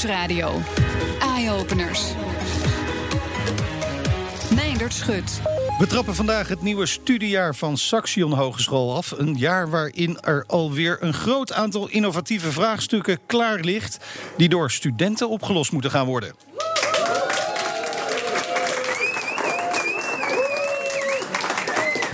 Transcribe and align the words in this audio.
Nieuwsradio. 0.00 0.60
Eye-openers. 1.18 2.14
Schut. 4.88 5.40
We 5.78 5.86
trappen 5.86 6.14
vandaag 6.14 6.48
het 6.48 6.62
nieuwe 6.62 6.86
studiejaar 6.86 7.54
van 7.54 7.78
Saxion 7.78 8.32
Hogeschool 8.32 8.96
af. 8.96 9.10
Een 9.10 9.36
jaar 9.36 9.70
waarin 9.70 10.18
er 10.20 10.44
alweer 10.46 10.96
een 11.00 11.14
groot 11.14 11.52
aantal 11.52 11.88
innovatieve 11.88 12.52
vraagstukken 12.52 13.18
klaar 13.26 13.60
ligt... 13.60 13.98
die 14.36 14.48
door 14.48 14.70
studenten 14.70 15.28
opgelost 15.28 15.72
moeten 15.72 15.90
gaan 15.90 16.06
worden. 16.06 16.34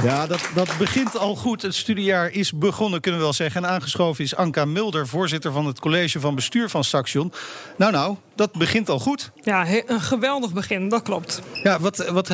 Ja, 0.07 0.27
dat, 0.27 0.50
dat 0.54 0.68
begint 0.79 1.18
al 1.18 1.36
goed. 1.36 1.62
Het 1.62 1.75
studiejaar 1.75 2.30
is 2.30 2.52
begonnen, 2.52 3.00
kunnen 3.00 3.20
we 3.20 3.27
wel 3.27 3.34
zeggen. 3.34 3.64
En 3.64 3.70
aangeschoven 3.70 4.25
is 4.25 4.36
Anka 4.36 4.64
Mulder, 4.64 5.09
voorzitter 5.09 5.52
van 5.52 5.66
het 5.66 5.80
college 5.80 6.20
van 6.20 6.34
bestuur 6.34 6.68
van 6.68 6.84
Saxion. 6.84 7.32
Nou, 7.77 7.93
nou, 7.93 8.16
dat 8.34 8.52
begint 8.52 8.88
al 8.88 8.98
goed. 8.98 9.30
Ja, 9.42 9.66
een 9.87 10.00
geweldig 10.00 10.52
begin, 10.52 10.88
dat 10.88 11.02
klopt. 11.02 11.42
Ja, 11.62 11.80
wat, 11.80 12.09
wat, 12.09 12.30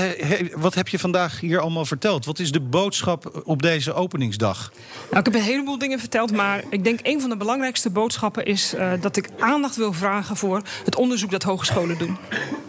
wat 0.55 0.75
heb 0.75 0.89
je 0.89 0.99
vandaag 0.99 1.41
hier 1.41 1.61
allemaal 1.61 1.85
verteld? 1.85 2.25
Wat 2.25 2.39
is 2.39 2.53
de 2.53 2.61
boodschap 2.61 3.43
op 3.45 3.63
deze 3.63 3.93
openingsdag? 3.93 4.73
Nou, 5.11 5.19
ik 5.19 5.25
heb 5.25 5.35
een 5.35 5.49
heleboel 5.49 5.79
dingen 5.79 5.99
verteld, 5.99 6.33
maar 6.33 6.65
ik 6.71 6.85
denk 6.85 7.01
een 7.02 7.21
van 7.21 7.30
de 7.30 7.37
belangrijkste 7.37 7.91
boodschappen 7.91 8.45
is 8.45 8.75
uh, 8.75 8.93
dat 9.01 9.16
ik 9.16 9.29
aandacht 9.39 9.77
wil 9.77 9.93
vragen 9.93 10.37
voor 10.37 10.63
het 10.85 10.97
onderzoek 10.97 11.30
dat 11.30 11.43
hogescholen 11.43 11.99
doen. 11.99 12.16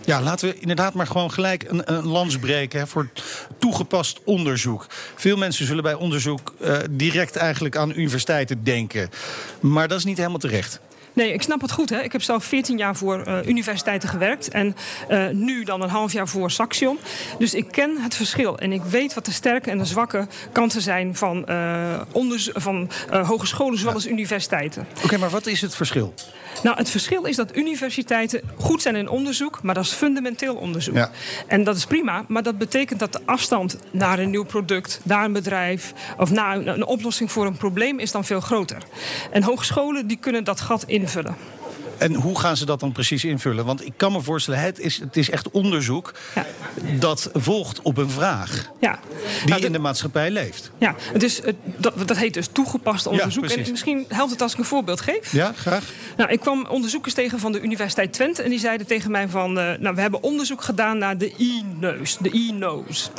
Ja, 0.06 0.22
laten 0.22 0.50
we 0.50 0.60
inderdaad 0.60 0.94
maar 0.94 1.08
gewoon 1.08 1.32
gelijk 1.32 1.64
een, 1.68 1.94
een 1.94 2.08
lans 2.08 2.38
breken 2.38 2.80
hè, 2.80 2.88
voor 2.88 3.10
toegepast 3.60 4.20
onderzoek. 4.24 4.86
Veel 5.16 5.38
mensen 5.38 5.66
zullen 5.66 5.84
bij 5.84 5.94
onderzoek 5.94 6.54
uh, 6.62 6.78
direct 6.90 7.36
eigenlijk 7.36 7.76
aan 7.78 7.92
universiteiten 7.96 8.64
denken. 8.64 9.10
Maar 9.60 9.88
dat 9.88 9.98
is 9.98 10.06
niet 10.06 10.18
helemaal 10.18 10.40
terecht. 10.40 10.80
Nee, 11.14 11.34
ik 11.34 11.42
snap 11.42 11.62
het 11.62 11.72
goed. 11.72 11.90
Hè. 11.90 12.02
Ik 12.02 12.12
heb 12.12 12.22
zelf 12.22 12.44
14 12.44 12.78
jaar 12.78 12.96
voor 12.96 13.28
uh, 13.28 13.38
universiteiten 13.46 14.10
gewerkt. 14.10 14.50
En 14.50 14.76
uh, 15.10 15.28
nu 15.30 15.64
dan 15.64 15.82
een 15.82 15.90
half 15.90 16.12
jaar 16.14 16.28
voor 16.28 16.52
Saxion. 16.52 16.98
Dus 17.40 17.54
ik 17.54 17.72
ken 17.72 17.98
het 18.02 18.16
verschil. 18.16 18.60
En 18.60 18.72
ik 18.72 18.82
weet 18.84 19.14
wat 19.14 19.26
de 19.26 19.32
sterke 19.32 19.70
en 19.70 19.78
de 19.78 19.86
zwakke 19.86 20.28
kanten 20.52 20.82
zijn 20.82 21.16
van, 21.16 21.46
uh, 21.50 22.02
van 22.54 22.90
hogescholen 23.10 23.78
zowel 23.78 23.94
als 23.94 24.08
universiteiten. 24.08 24.88
Oké, 24.96 25.06
okay, 25.06 25.20
maar 25.20 25.30
wat 25.30 25.46
is 25.46 25.62
het 25.62 25.76
verschil? 25.76 26.14
Nou, 26.64 26.78
het 26.78 26.90
verschil 26.90 27.24
is 27.24 27.36
dat 27.36 27.56
universiteiten 27.56 28.42
goed 28.56 28.82
zijn 28.82 28.96
in 28.96 29.10
onderzoek, 29.10 29.62
maar 29.62 29.76
dat 29.76 29.84
is 29.84 29.92
fundamenteel 29.92 30.56
onderzoek. 30.56 30.96
Ja. 30.96 31.12
En 31.48 31.64
dat 31.64 31.76
is 31.76 31.86
prima, 31.86 32.26
maar 32.28 32.44
dat 32.44 32.58
betekent 32.58 33.00
dat 33.00 33.14
de 33.14 33.20
afstand 33.26 33.78
naar 33.92 34.20
een 34.20 34.30
nieuw 34.30 34.46
product, 34.46 35.00
naar 35.04 35.26
een 35.26 35.34
bedrijf 35.34 35.94
of 36.18 36.32
naar 36.32 36.56
een, 36.56 36.68
een 36.68 36.86
oplossing 36.86 37.32
voor 37.32 37.46
een 37.46 37.58
probleem 37.58 38.00
is 38.00 38.12
dan 38.12 38.26
veel 38.26 38.40
groter. 38.42 38.78
En 39.32 39.44
hogescholen 39.44 40.08
die 40.08 40.18
kunnen 40.18 40.44
dat 40.44 40.62
gat 40.62 40.84
innfødte. 41.04 41.36
En 42.04 42.14
hoe 42.14 42.40
gaan 42.40 42.58
ze 42.58 42.66
dat 42.66 42.80
dan 42.80 42.92
precies 42.92 43.26
invullen? 43.26 43.66
Want 43.66 43.86
ik 43.86 43.94
kan 43.98 44.12
me 44.12 44.22
voorstellen, 44.22 44.60
het 44.60 44.80
is, 44.80 45.00
het 45.00 45.18
is 45.18 45.30
echt 45.30 45.52
onderzoek 45.52 46.14
ja. 46.36 46.46
dat 47.00 47.30
volgt 47.34 47.82
op 47.82 47.98
een 47.98 48.10
vraag 48.10 48.72
ja. 48.80 49.00
die 49.40 49.50
nou, 49.50 49.60
de, 49.60 49.68
in 49.68 49.74
de 49.74 49.80
maatschappij 49.80 50.32
leeft. 50.32 50.72
Ja, 50.78 50.96
het, 51.14 51.44
dat, 51.78 52.08
dat 52.08 52.18
heet 52.18 52.34
dus 52.34 52.48
toegepast 52.52 53.08
onderzoek. 53.08 53.48
Ja, 53.48 53.56
en 53.56 53.72
misschien 53.72 54.06
helpt 54.08 54.32
het 54.32 54.42
als 54.42 54.54
ik 54.54 54.58
een 54.60 54.66
voorbeeld 54.66 55.02
geef. 55.02 55.32
Ja, 55.32 55.54
graag. 55.56 55.92
Nou, 56.18 56.32
ik 56.32 56.40
kwam 56.40 56.66
onderzoekers 56.70 57.14
tegen 57.14 57.40
van 57.40 57.52
de 57.52 57.62
Universiteit 57.62 58.14
Twente 58.14 58.42
en 58.42 58.50
die 58.50 58.60
zeiden 58.60 58.88
tegen 58.88 59.12
mij 59.12 59.30
van... 59.30 59.58
Uh, 59.58 59.72
nou, 59.80 59.96
we 59.96 60.02
hebben 60.02 60.24
onderzoek 60.24 60.62
gedaan 60.62 60.98
naar 60.98 61.18
de 61.18 61.34
e-neus, 61.38 62.18
de 62.18 62.30
e-nose. 62.30 63.10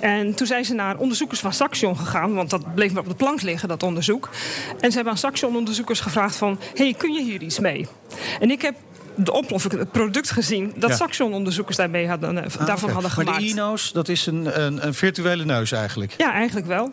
En 0.00 0.34
toen 0.34 0.46
zijn 0.46 0.64
ze 0.64 0.74
naar 0.74 0.96
onderzoekers 0.96 1.40
van 1.40 1.52
Saxion 1.52 1.96
gegaan, 1.96 2.34
want 2.34 2.50
dat 2.50 2.74
bleef 2.74 2.92
maar 2.92 3.02
op 3.02 3.08
de 3.08 3.14
plank 3.14 3.42
liggen, 3.42 3.68
dat 3.68 3.82
onderzoek. 3.82 4.28
En 4.80 4.88
ze 4.88 4.94
hebben 4.94 5.12
aan 5.12 5.18
Saxion-onderzoekers 5.18 6.00
gevraagd 6.00 6.36
van... 6.36 6.58
hey, 6.74 6.94
kun 6.98 7.12
je 7.12 7.22
hier 7.22 7.42
iets 7.42 7.58
mee? 7.58 7.86
En 8.40 8.50
ik 8.50 8.62
heb 8.62 8.74
de 9.18 9.66
het 9.78 9.92
product 9.92 10.30
gezien 10.30 10.72
dat 10.76 10.90
ja. 10.90 10.96
Saxion-onderzoekers 10.96 11.76
daarmee 11.76 12.08
hadden, 12.08 12.36
ah, 12.36 12.66
daarvan 12.66 12.76
okay. 12.76 12.92
hadden 12.92 13.10
gemaakt. 13.10 13.30
Maar 13.30 13.40
de 13.40 13.50
e-nose, 13.50 13.92
dat 13.92 14.08
is 14.08 14.26
een, 14.26 14.62
een, 14.62 14.86
een, 14.86 14.94
virtuele 14.94 15.44
neus 15.44 15.72
eigenlijk? 15.72 16.14
Ja, 16.16 16.32
eigenlijk 16.32 16.66
wel. 16.66 16.90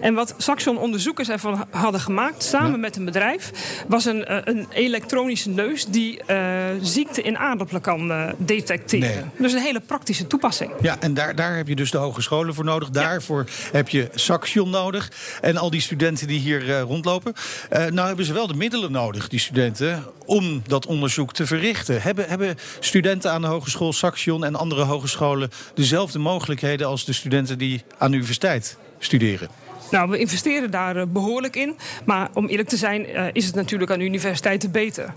En 0.00 0.14
wat 0.14 0.34
Saxion-onderzoekers 0.36 1.28
ervan 1.28 1.66
hadden 1.70 2.00
gemaakt, 2.00 2.42
samen 2.42 2.70
ja. 2.70 2.76
met 2.76 2.96
een 2.96 3.04
bedrijf, 3.04 3.50
was 3.88 4.04
een, 4.04 4.48
een 4.50 4.66
elektronische 4.70 5.48
neus 5.48 5.86
die 5.86 6.20
uh, 6.30 6.36
ziekte 6.82 7.22
in 7.22 7.38
aardappelen 7.38 7.82
kan 7.82 8.32
detecteren. 8.36 9.08
Nee. 9.08 9.24
Dus 9.38 9.52
een 9.52 9.62
hele 9.62 9.80
praktische 9.80 10.26
toepassing. 10.26 10.72
Ja, 10.80 10.96
en 11.00 11.14
daar, 11.14 11.34
daar 11.34 11.56
heb 11.56 11.68
je 11.68 11.76
dus 11.76 11.90
de 11.90 11.98
hogescholen 11.98 12.54
voor 12.54 12.64
nodig. 12.64 12.90
Daarvoor 12.90 13.44
ja. 13.46 13.68
heb 13.72 13.88
je 13.88 14.08
Saxion 14.14 14.70
nodig. 14.70 15.10
En 15.40 15.56
al 15.56 15.70
die 15.70 15.80
studenten 15.80 16.26
die 16.26 16.40
hier 16.40 16.78
rondlopen. 16.80 17.32
nou 17.70 18.06
hebben 18.06 18.24
ze 18.24 18.32
wel 18.32 18.46
de 18.46 18.54
middelen 18.54 18.92
nodig, 18.92 19.28
die 19.28 19.40
studenten, 19.40 20.04
om 20.24 20.62
dat 20.66 20.86
onderzoek 20.86 21.32
te 21.32 21.46
verrichten. 21.46 21.67
Hebben, 21.76 22.28
hebben 22.28 22.56
studenten 22.80 23.32
aan 23.32 23.40
de 23.40 23.46
Hogeschool 23.46 23.92
Saxion 23.92 24.44
en 24.44 24.54
andere 24.54 24.84
hogescholen 24.84 25.50
dezelfde 25.74 26.18
mogelijkheden 26.18 26.86
als 26.86 27.04
de 27.04 27.12
studenten 27.12 27.58
die 27.58 27.82
aan 27.98 28.10
de 28.10 28.16
universiteit 28.16 28.76
studeren? 28.98 29.67
Nou, 29.90 30.10
we 30.10 30.18
investeren 30.18 30.70
daar 30.70 30.96
uh, 30.96 31.02
behoorlijk 31.08 31.56
in. 31.56 31.76
Maar 32.04 32.28
om 32.34 32.46
eerlijk 32.46 32.68
te 32.68 32.76
zijn, 32.76 33.10
uh, 33.10 33.24
is 33.32 33.46
het 33.46 33.54
natuurlijk 33.54 33.90
aan 33.90 34.00
universiteiten 34.00 34.70
beter. 34.70 35.12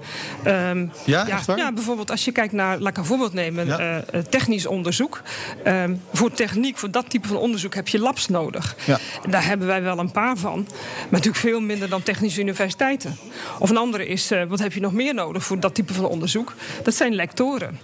Um, 0.48 0.92
ja, 1.06 1.26
ja, 1.28 1.56
ja, 1.56 1.72
bijvoorbeeld 1.72 2.12
als 2.12 2.26
je 2.26 2.32
kijkt 2.32 2.54
naar, 2.54 2.80
laat 2.80 2.92
ik 2.92 2.98
een 2.98 3.06
voorbeeld 3.06 3.34
nemen, 3.34 3.66
ja. 3.66 4.04
uh, 4.14 4.20
technisch 4.30 4.66
onderzoek. 4.66 5.22
Um, 5.68 6.02
voor 6.14 6.32
techniek, 6.32 6.78
voor 6.78 6.92
dat 6.92 7.10
type 7.10 7.28
van 7.28 7.38
onderzoek 7.38 7.76
heb 7.76 7.88
je 7.88 8.00
labs 8.00 8.28
nodig. 8.28 8.76
Ja. 8.86 8.98
En 9.24 9.32
daar 9.32 9.46
hebben 9.46 9.68
wij 9.68 9.82
wel 9.82 10.00
een 10.00 10.12
paar 10.12 10.38
van. 10.38 10.68
Maar 10.70 11.08
natuurlijk 11.10 11.38
veel 11.38 11.62
minder 11.62 11.90
dan 11.90 12.04
technische 12.04 12.42
universiteiten. 12.42 13.18
Of 13.60 13.70
een 13.70 13.78
andere 13.78 14.08
is, 14.08 14.32
wat 14.48 14.60
heb 14.60 14.74
je 14.74 14.80
nog 14.80 14.94
meer 14.94 15.14
nodig 15.14 15.44
voor 15.44 15.60
dat 15.60 15.76
type 15.76 15.94
van 15.94 16.06
onderzoek? 16.06 16.54
Dat 16.84 16.96
zijn 16.96 17.16
lectoren. 17.16 17.80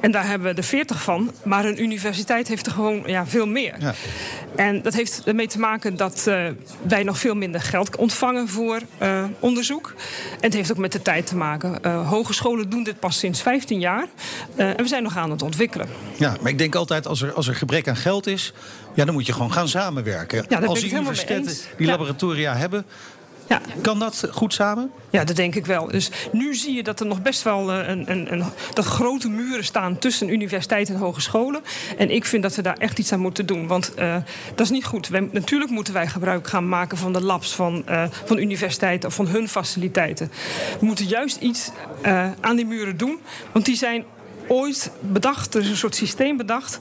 En 0.00 0.10
daar 0.10 0.26
hebben 0.26 0.50
we 0.50 0.56
er 0.56 0.64
veertig 0.64 1.02
van. 1.02 1.30
Maar 1.42 1.64
een 1.64 1.82
universiteit 1.82 2.48
heeft 2.48 2.66
er 2.66 2.72
gewoon 2.72 3.02
ja, 3.06 3.26
veel 3.26 3.46
meer. 3.46 3.74
Ja. 3.78 3.94
En 4.56 4.82
dat 4.82 4.94
heeft 4.94 5.22
ermee 5.24 5.46
te 5.46 5.58
maken 5.58 5.96
dat 5.96 6.27
wij 6.82 7.02
nog 7.02 7.18
veel 7.18 7.34
minder 7.34 7.60
geld 7.60 7.96
ontvangen 7.96 8.48
voor 8.48 8.80
uh, 9.02 9.24
onderzoek. 9.38 9.94
En 10.30 10.40
het 10.40 10.54
heeft 10.54 10.70
ook 10.70 10.78
met 10.78 10.92
de 10.92 11.02
tijd 11.02 11.26
te 11.26 11.36
maken. 11.36 11.78
Uh, 11.86 12.08
hogescholen 12.08 12.70
doen 12.70 12.82
dit 12.82 13.00
pas 13.00 13.18
sinds 13.18 13.42
15 13.42 13.80
jaar. 13.80 14.06
en 14.56 14.76
we 14.76 14.88
zijn 14.88 15.02
nog 15.02 15.16
aan 15.16 15.30
het 15.30 15.42
ontwikkelen. 15.42 15.88
Ja, 16.18 16.36
maar 16.40 16.50
ik 16.50 16.58
denk 16.58 16.74
altijd 16.74 17.06
als 17.06 17.22
er, 17.22 17.32
als 17.32 17.48
er 17.48 17.54
gebrek 17.54 17.88
aan 17.88 17.96
geld 17.96 18.26
is... 18.26 18.52
Ja, 18.94 19.04
dan 19.04 19.14
moet 19.14 19.26
je 19.26 19.32
gewoon 19.32 19.52
gaan 19.52 19.68
samenwerken. 19.68 20.44
Ja, 20.48 20.58
als 20.58 20.80
die 20.80 20.92
universiteiten 20.92 21.56
die 21.76 21.86
laboratoria 21.86 22.56
hebben... 22.56 22.84
Ja. 23.48 23.60
Kan 23.82 23.98
dat 23.98 24.28
goed 24.30 24.54
samen? 24.54 24.90
Ja, 25.10 25.24
dat 25.24 25.36
denk 25.36 25.54
ik 25.54 25.66
wel. 25.66 25.86
Dus 25.86 26.10
nu 26.32 26.54
zie 26.54 26.74
je 26.74 26.82
dat 26.82 27.00
er 27.00 27.06
nog 27.06 27.22
best 27.22 27.42
wel 27.42 27.72
een, 27.72 28.10
een, 28.10 28.32
een, 28.32 28.44
dat 28.74 28.84
grote 28.84 29.28
muren 29.28 29.64
staan 29.64 29.98
tussen 29.98 30.28
universiteiten 30.28 30.94
en 30.94 31.00
hogescholen. 31.00 31.62
En 31.96 32.10
ik 32.10 32.24
vind 32.24 32.42
dat 32.42 32.54
we 32.54 32.62
daar 32.62 32.76
echt 32.76 32.98
iets 32.98 33.12
aan 33.12 33.20
moeten 33.20 33.46
doen. 33.46 33.66
Want 33.66 33.92
uh, 33.98 34.16
dat 34.54 34.60
is 34.60 34.70
niet 34.70 34.84
goed. 34.84 35.08
Wij, 35.08 35.28
natuurlijk 35.32 35.70
moeten 35.70 35.94
wij 35.94 36.06
gebruik 36.06 36.46
gaan 36.46 36.68
maken 36.68 36.98
van 36.98 37.12
de 37.12 37.22
labs 37.22 37.54
van, 37.54 37.84
uh, 37.88 38.04
van 38.24 38.38
universiteiten 38.38 39.08
of 39.08 39.14
van 39.14 39.26
hun 39.26 39.48
faciliteiten. 39.48 40.30
We 40.80 40.86
moeten 40.86 41.06
juist 41.06 41.36
iets 41.36 41.70
uh, 42.06 42.26
aan 42.40 42.56
die 42.56 42.66
muren 42.66 42.96
doen. 42.96 43.18
Want 43.52 43.64
die 43.64 43.76
zijn 43.76 44.04
ooit 44.48 44.90
bedacht, 45.00 45.54
er 45.54 45.60
is 45.60 45.68
een 45.68 45.76
soort 45.76 45.94
systeem 45.94 46.36
bedacht 46.36 46.78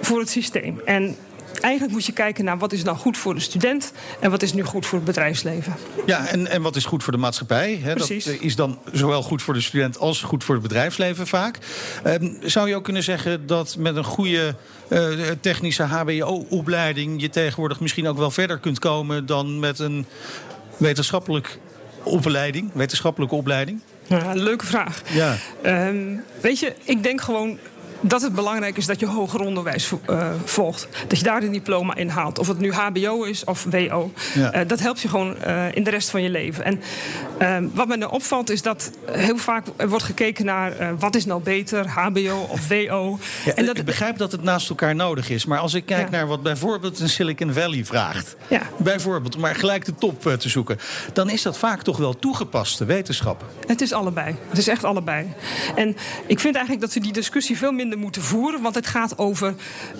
voor 0.00 0.18
het 0.18 0.30
systeem. 0.30 0.80
En 0.84 1.16
eigenlijk 1.62 1.92
moet 1.92 2.06
je 2.06 2.12
kijken 2.12 2.44
naar 2.44 2.58
wat 2.58 2.72
is 2.72 2.82
nou 2.82 2.96
goed 2.96 3.16
voor 3.16 3.34
de 3.34 3.40
student 3.40 3.92
en 4.20 4.30
wat 4.30 4.42
is 4.42 4.52
nu 4.52 4.62
goed 4.62 4.86
voor 4.86 4.98
het 4.98 5.06
bedrijfsleven. 5.06 5.74
Ja, 6.06 6.26
en, 6.26 6.46
en 6.46 6.62
wat 6.62 6.76
is 6.76 6.84
goed 6.84 7.02
voor 7.02 7.12
de 7.12 7.18
maatschappij? 7.18 7.80
Hè? 7.82 7.94
Precies. 7.94 8.24
Dat 8.24 8.40
is 8.40 8.56
dan 8.56 8.78
zowel 8.92 9.22
goed 9.22 9.42
voor 9.42 9.54
de 9.54 9.60
student 9.60 9.98
als 9.98 10.22
goed 10.22 10.44
voor 10.44 10.54
het 10.54 10.62
bedrijfsleven 10.62 11.26
vaak. 11.26 11.58
Uh, 12.06 12.14
zou 12.40 12.68
je 12.68 12.74
ook 12.74 12.84
kunnen 12.84 13.02
zeggen 13.02 13.46
dat 13.46 13.76
met 13.78 13.96
een 13.96 14.04
goede 14.04 14.54
uh, 14.88 15.08
technische 15.40 15.82
HBO-opleiding 15.82 17.20
je 17.20 17.30
tegenwoordig 17.30 17.80
misschien 17.80 18.08
ook 18.08 18.18
wel 18.18 18.30
verder 18.30 18.58
kunt 18.58 18.78
komen 18.78 19.26
dan 19.26 19.58
met 19.58 19.78
een 19.78 20.06
wetenschappelijk 20.76 21.58
opleiding, 22.02 22.70
wetenschappelijke 22.72 23.34
opleiding? 23.34 23.80
Ja, 24.06 24.32
leuke 24.34 24.66
vraag. 24.66 25.02
Ja. 25.12 25.36
Um, 25.88 26.22
weet 26.40 26.58
je, 26.58 26.74
ik 26.84 27.02
denk 27.02 27.20
gewoon 27.20 27.58
dat 28.02 28.22
het 28.22 28.34
belangrijk 28.34 28.76
is 28.76 28.86
dat 28.86 29.00
je 29.00 29.06
hoger 29.06 29.40
onderwijs 29.40 29.92
uh, 30.10 30.30
volgt. 30.44 30.88
Dat 31.08 31.18
je 31.18 31.24
daar 31.24 31.42
een 31.42 31.52
diploma 31.52 31.94
in 31.94 32.08
haalt. 32.08 32.38
Of 32.38 32.48
het 32.48 32.58
nu 32.58 32.72
HBO 32.72 33.22
is 33.22 33.44
of 33.44 33.66
WO. 33.70 34.12
Ja. 34.34 34.54
Uh, 34.54 34.68
dat 34.68 34.80
helpt 34.80 35.00
je 35.00 35.08
gewoon 35.08 35.36
uh, 35.46 35.64
in 35.74 35.84
de 35.84 35.90
rest 35.90 36.10
van 36.10 36.22
je 36.22 36.30
leven. 36.30 36.64
En 36.64 36.80
wat 37.74 37.88
me 37.88 37.96
nou 37.96 38.12
opvalt 38.12 38.50
is 38.50 38.62
dat 38.62 38.90
heel 39.10 39.36
vaak 39.36 39.66
wordt 39.88 40.04
gekeken 40.04 40.44
naar 40.44 40.98
wat 40.98 41.16
is 41.16 41.24
nou 41.24 41.42
beter, 41.42 41.88
HBO 41.88 42.46
of 42.48 42.68
WO. 42.68 43.18
Ja, 43.44 43.52
en 43.52 43.66
dat, 43.66 43.78
ik 43.78 43.84
begrijp 43.84 44.16
dat 44.16 44.32
het 44.32 44.42
naast 44.42 44.68
elkaar 44.68 44.94
nodig 44.94 45.30
is. 45.30 45.44
Maar 45.44 45.58
als 45.58 45.74
ik 45.74 45.86
kijk 45.86 46.10
naar 46.10 46.26
wat 46.26 46.42
bijvoorbeeld 46.42 47.00
een 47.00 47.08
Silicon 47.08 47.52
Valley 47.52 47.84
vraagt. 47.84 48.36
Bijvoorbeeld, 48.76 49.34
om 49.34 49.40
maar 49.40 49.54
gelijk 49.54 49.84
de 49.84 49.94
top 49.94 50.22
te 50.22 50.48
zoeken. 50.48 50.78
Dan 51.12 51.30
is 51.30 51.42
dat 51.42 51.58
vaak 51.58 51.82
toch 51.82 51.96
wel 51.96 52.18
toegepaste 52.18 52.84
wetenschap. 52.84 53.44
Het 53.66 53.80
is 53.80 53.92
allebei. 53.92 54.36
Het 54.48 54.58
is 54.58 54.68
echt 54.68 54.84
allebei. 54.84 55.32
En 55.74 55.96
ik 56.26 56.40
vind 56.40 56.54
eigenlijk 56.54 56.84
dat 56.84 56.94
we 56.94 57.00
die 57.00 57.12
discussie 57.12 57.58
veel 57.58 57.72
minder 57.72 57.91
moeten 57.98 58.22
voeren, 58.22 58.62
want 58.62 58.74
het 58.74 58.86
gaat 58.86 59.18
over 59.18 59.54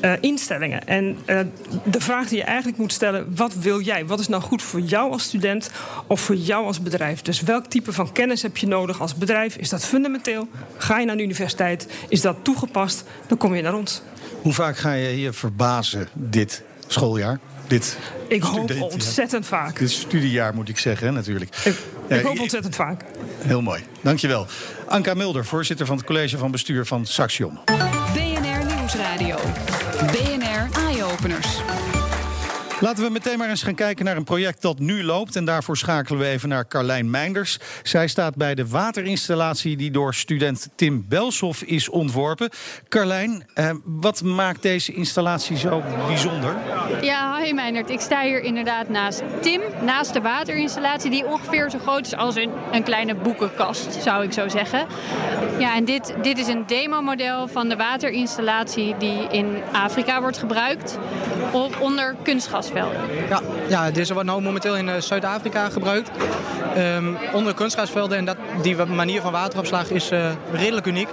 uh, 0.04 0.12
instellingen. 0.20 0.86
En 0.86 1.18
uh, 1.26 1.40
de 1.84 2.00
vraag 2.00 2.28
die 2.28 2.38
je 2.38 2.44
eigenlijk 2.44 2.78
moet 2.78 2.92
stellen: 2.92 3.36
wat 3.36 3.54
wil 3.54 3.80
jij? 3.80 4.06
Wat 4.06 4.20
is 4.20 4.28
nou 4.28 4.42
goed 4.42 4.62
voor 4.62 4.80
jou 4.80 5.12
als 5.12 5.22
student 5.22 5.70
of 6.06 6.20
voor 6.20 6.36
jou 6.36 6.66
als 6.66 6.82
bedrijf? 6.82 7.22
Dus 7.22 7.40
welk 7.40 7.66
type 7.66 7.92
van 7.92 8.12
kennis 8.12 8.42
heb 8.42 8.56
je 8.56 8.66
nodig 8.66 9.00
als 9.00 9.14
bedrijf? 9.14 9.56
Is 9.56 9.68
dat 9.68 9.84
fundamenteel? 9.84 10.48
Ga 10.76 10.98
je 10.98 11.06
naar 11.06 11.16
de 11.16 11.22
universiteit? 11.22 11.88
Is 12.08 12.20
dat 12.20 12.36
toegepast? 12.42 13.04
Dan 13.26 13.38
kom 13.38 13.54
je 13.54 13.62
naar 13.62 13.74
ons. 13.74 14.02
Hoe 14.42 14.52
vaak 14.52 14.76
ga 14.76 14.92
je 14.92 15.20
je 15.20 15.32
verbazen 15.32 16.08
dit 16.12 16.62
schooljaar? 16.86 17.40
Dit 17.72 17.98
ik 18.28 18.42
hoop 18.42 18.80
ontzettend 18.80 19.46
vaak. 19.46 19.78
Dit 19.78 19.90
studiejaar 19.90 20.54
moet 20.54 20.68
ik 20.68 20.78
zeggen, 20.78 21.14
natuurlijk. 21.14 21.56
Ik, 21.64 21.74
ik 22.06 22.22
hoop 22.22 22.40
ontzettend 22.40 22.74
vaak. 22.74 23.04
Heel 23.38 23.62
mooi. 23.62 23.82
Dankjewel. 24.00 24.46
Anka 24.86 25.14
Mulder, 25.14 25.44
voorzitter 25.44 25.86
van 25.86 25.96
het 25.96 26.06
college 26.06 26.38
van 26.38 26.50
bestuur 26.50 26.86
van 26.86 27.06
Saxion. 27.06 27.58
BNR 28.14 28.74
Nieuwsradio. 28.76 29.36
BNR 30.06 30.80
Eye 30.88 31.04
Openers. 31.04 31.60
Laten 32.82 33.04
we 33.04 33.10
meteen 33.10 33.38
maar 33.38 33.48
eens 33.48 33.62
gaan 33.62 33.74
kijken 33.74 34.04
naar 34.04 34.16
een 34.16 34.24
project 34.24 34.62
dat 34.62 34.78
nu 34.78 35.04
loopt. 35.04 35.36
En 35.36 35.44
daarvoor 35.44 35.76
schakelen 35.76 36.20
we 36.20 36.26
even 36.26 36.48
naar 36.48 36.68
Carlijn 36.68 37.10
Meinders. 37.10 37.58
Zij 37.82 38.08
staat 38.08 38.34
bij 38.34 38.54
de 38.54 38.68
waterinstallatie 38.68 39.76
die 39.76 39.90
door 39.90 40.14
student 40.14 40.68
Tim 40.76 41.04
Belshoff 41.08 41.62
is 41.62 41.88
ontworpen. 41.88 42.50
Carlijn, 42.88 43.46
eh, 43.54 43.70
wat 43.84 44.22
maakt 44.22 44.62
deze 44.62 44.92
installatie 44.92 45.56
zo 45.56 45.82
bijzonder? 46.06 46.56
Ja, 47.00 47.40
hi 47.40 47.52
Meindert. 47.52 47.90
Ik 47.90 48.00
sta 48.00 48.22
hier 48.22 48.42
inderdaad 48.42 48.88
naast 48.88 49.22
Tim, 49.40 49.60
naast 49.84 50.12
de 50.12 50.20
waterinstallatie... 50.20 51.10
die 51.10 51.26
ongeveer 51.26 51.70
zo 51.70 51.78
groot 51.78 52.06
is 52.06 52.16
als 52.16 52.34
een, 52.34 52.50
een 52.72 52.82
kleine 52.82 53.14
boekenkast, 53.14 54.02
zou 54.02 54.24
ik 54.24 54.32
zo 54.32 54.48
zeggen. 54.48 54.86
Ja, 55.58 55.76
en 55.76 55.84
dit, 55.84 56.14
dit 56.22 56.38
is 56.38 56.46
een 56.46 56.66
demomodel 56.66 57.48
van 57.48 57.68
de 57.68 57.76
waterinstallatie... 57.76 58.96
die 58.98 59.28
in 59.30 59.62
Afrika 59.72 60.20
wordt 60.20 60.38
gebruikt 60.38 60.98
onder 61.80 62.16
kunstgas 62.22 62.71
ja, 63.28 63.40
ja, 63.68 63.90
deze 63.90 64.14
wordt 64.14 64.28
nu 64.28 64.40
momenteel 64.40 64.76
in 64.76 64.88
eh, 64.88 65.00
Zuid-Afrika 65.00 65.68
gebruikt. 65.68 66.10
Um, 66.78 67.16
onder 67.32 67.54
kunstgrasvelden 67.54 68.18
en 68.18 68.24
dat, 68.24 68.36
die 68.62 68.76
manier 68.76 69.20
van 69.20 69.32
wateropslag 69.32 69.90
is 69.90 70.12
uh, 70.12 70.26
redelijk 70.52 70.86
uniek. 70.86 71.08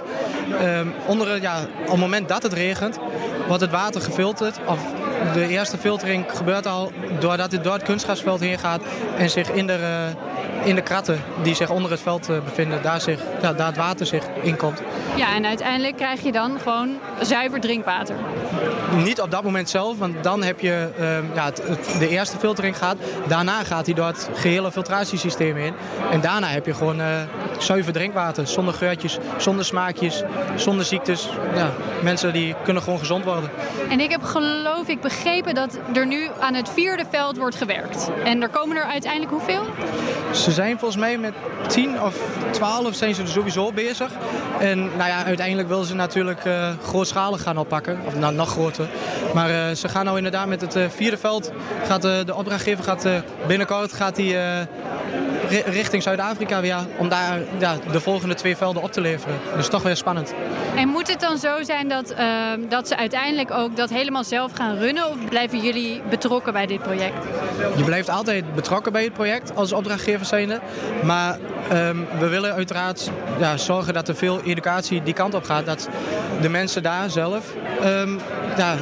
Um, 0.62 0.92
onder, 1.06 1.40
ja, 1.40 1.60
op 1.84 1.90
het 1.90 2.00
moment 2.00 2.28
dat 2.28 2.42
het 2.42 2.52
regent, 2.52 2.98
wordt 3.46 3.62
het 3.62 3.70
water 3.70 4.00
gefilterd. 4.00 4.58
Of 4.66 4.78
de 5.32 5.48
eerste 5.48 5.78
filtering 5.78 6.24
gebeurt 6.28 6.66
al 6.66 6.92
doordat 7.18 7.52
het 7.52 7.64
door 7.64 7.72
het 7.72 7.82
kunstgrasveld 7.82 8.40
heen 8.40 8.58
gaat 8.58 8.80
en 9.16 9.30
zich 9.30 9.50
in 9.50 9.66
de, 9.66 9.78
uh, 10.62 10.68
in 10.68 10.74
de 10.74 10.82
kratten 10.82 11.20
die 11.42 11.54
zich 11.54 11.70
onder 11.70 11.90
het 11.90 12.00
veld 12.00 12.26
bevinden, 12.44 12.82
daar, 12.82 13.00
zich, 13.00 13.20
ja, 13.42 13.52
daar 13.52 13.66
het 13.66 13.76
water 13.76 14.06
zich 14.06 14.24
in 14.42 14.56
komt. 14.56 14.82
Ja, 15.16 15.34
en 15.34 15.46
uiteindelijk 15.46 15.96
krijg 15.96 16.22
je 16.22 16.32
dan 16.32 16.58
gewoon 16.62 16.98
zuiver 17.20 17.60
drinkwater. 17.60 18.16
Niet 18.96 19.20
op 19.20 19.30
dat 19.30 19.42
moment 19.42 19.70
zelf, 19.70 19.98
want 19.98 20.22
dan 20.22 20.42
heb 20.42 20.60
je 20.60 20.88
uh, 21.00 21.34
ja, 21.34 21.44
het, 21.44 21.62
de 21.98 22.08
eerste 22.08 22.38
filtering 22.38 22.76
gaat. 22.76 22.96
Daarna 23.26 23.64
gaat 23.64 23.86
hij 23.86 23.94
door 23.94 24.06
het 24.06 24.30
gehele 24.34 24.72
filtratiesysteem 24.72 25.56
in. 25.56 25.74
En 26.10 26.20
daarna 26.20 26.46
heb 26.46 26.66
je 26.66 26.74
gewoon 26.74 27.00
uh, 27.00 27.06
zuiver 27.58 27.92
drinkwater. 27.92 28.46
Zonder 28.46 28.74
geurtjes, 28.74 29.18
zonder 29.36 29.64
smaakjes, 29.64 30.22
zonder 30.56 30.84
ziektes. 30.84 31.28
Ja, 31.54 31.70
mensen 32.02 32.32
die 32.32 32.54
kunnen 32.64 32.82
gewoon 32.82 32.98
gezond 32.98 33.24
worden. 33.24 33.50
En 33.88 34.00
ik 34.00 34.10
heb 34.10 34.22
geloof 34.22 34.88
ik 34.88 35.00
begrepen 35.00 35.54
dat 35.54 35.78
er 35.94 36.06
nu 36.06 36.28
aan 36.40 36.54
het 36.54 36.68
vierde 36.68 37.04
veld 37.10 37.36
wordt 37.36 37.56
gewerkt. 37.56 38.10
En 38.24 38.42
er 38.42 38.48
komen 38.48 38.76
er 38.76 38.84
uiteindelijk 38.84 39.32
hoeveel? 39.32 39.62
Ze 40.32 40.50
zijn 40.50 40.78
volgens 40.78 41.00
mij 41.00 41.18
met 41.18 41.34
10 41.66 42.02
of 42.02 42.16
12 42.50 42.94
zijn 42.94 43.14
ze 43.14 43.22
er 43.22 43.28
sowieso 43.28 43.72
bezig. 43.72 44.10
En 44.58 44.78
nou 44.78 45.08
ja, 45.10 45.24
uiteindelijk 45.24 45.68
willen 45.68 45.86
ze 45.86 45.94
natuurlijk 45.94 46.44
uh, 46.44 46.68
grootschalig 46.82 47.42
gaan 47.42 47.58
oppakken. 47.58 47.98
Of 48.06 48.14
nou, 48.14 48.34
nog 48.34 48.50
groter. 48.50 48.79
Maar 49.34 49.50
uh, 49.50 49.70
ze 49.76 49.88
gaan 49.88 50.04
nou 50.04 50.16
inderdaad 50.16 50.46
met 50.46 50.60
het 50.60 50.76
uh, 50.76 50.84
vierde 50.88 51.16
veld. 51.16 51.52
Gaat, 51.86 52.02
de 52.02 52.34
opdrachtgever 52.34 52.84
gaat 52.84 53.06
binnenkort 53.46 53.92
gaat 53.92 54.16
die, 54.16 54.36
richting 55.66 56.02
Zuid-Afrika 56.02 56.60
weer. 56.60 56.76
Om 56.98 57.08
daar 57.08 57.38
ja, 57.58 57.76
de 57.92 58.00
volgende 58.00 58.34
twee 58.34 58.56
velden 58.56 58.82
op 58.82 58.92
te 58.92 59.00
leveren. 59.00 59.38
Dus 59.56 59.68
toch 59.68 59.82
weer 59.82 59.96
spannend. 59.96 60.34
En 60.76 60.88
moet 60.88 61.08
het 61.08 61.20
dan 61.20 61.38
zo 61.38 61.62
zijn 61.62 61.88
dat, 61.88 62.14
dat 62.68 62.88
ze 62.88 62.96
uiteindelijk 62.96 63.50
ook 63.50 63.76
dat 63.76 63.90
helemaal 63.90 64.24
zelf 64.24 64.52
gaan 64.52 64.76
runnen? 64.76 65.08
Of 65.08 65.16
blijven 65.28 65.60
jullie 65.60 66.02
betrokken 66.10 66.52
bij 66.52 66.66
dit 66.66 66.82
project? 66.82 67.26
Je 67.76 67.84
blijft 67.84 68.08
altijd 68.08 68.54
betrokken 68.54 68.92
bij 68.92 69.04
het 69.04 69.12
project 69.12 69.56
als 69.56 69.72
opdrachtgever 69.72 70.26
zijnde. 70.26 70.60
Maar 71.02 71.38
um, 71.72 72.06
we 72.18 72.28
willen 72.28 72.54
uiteraard 72.54 73.10
ja, 73.38 73.56
zorgen 73.56 73.94
dat 73.94 74.08
er 74.08 74.16
veel 74.16 74.40
educatie 74.42 75.02
die 75.02 75.14
kant 75.14 75.34
op 75.34 75.44
gaat. 75.44 75.66
Dat 75.66 75.88
de 76.40 76.48
mensen 76.48 76.82
daar 76.82 77.10
zelf 77.10 77.52
um, 77.84 78.18
ja, 78.56 78.74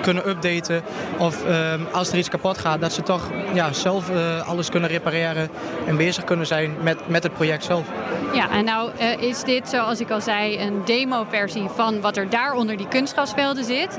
kunnen 0.00 0.28
updaten. 0.28 0.82
Of 1.18 1.44
um, 1.48 1.86
als 1.92 2.12
er 2.12 2.18
iets 2.18 2.28
kapot 2.28 2.58
gaat, 2.58 2.80
dat 2.80 2.92
ze 2.92 3.02
toch 3.02 3.30
ja, 3.54 3.72
zelf 3.72 4.10
uh, 4.10 4.48
alles 4.48 4.70
kunnen 4.70 4.90
repareren. 4.90 5.48
En 5.86 5.96
bezig 5.96 6.24
kunnen 6.24 6.46
zijn 6.46 6.74
met, 6.82 7.08
met 7.08 7.22
het 7.22 7.32
project 7.34 7.64
zelf. 7.64 7.86
Ja, 8.32 8.50
en 8.50 8.64
nou 8.64 8.90
is 9.18 9.42
dit, 9.42 9.68
zoals 9.68 10.00
ik 10.00 10.10
al 10.10 10.20
zei, 10.20 10.58
een 10.60 10.82
demo-versie 10.84 11.68
van 11.74 12.00
wat 12.00 12.16
er 12.16 12.30
daar 12.30 12.52
onder 12.52 12.76
die 12.76 12.88
kunstgrasvelden 12.88 13.64
zit. 13.64 13.98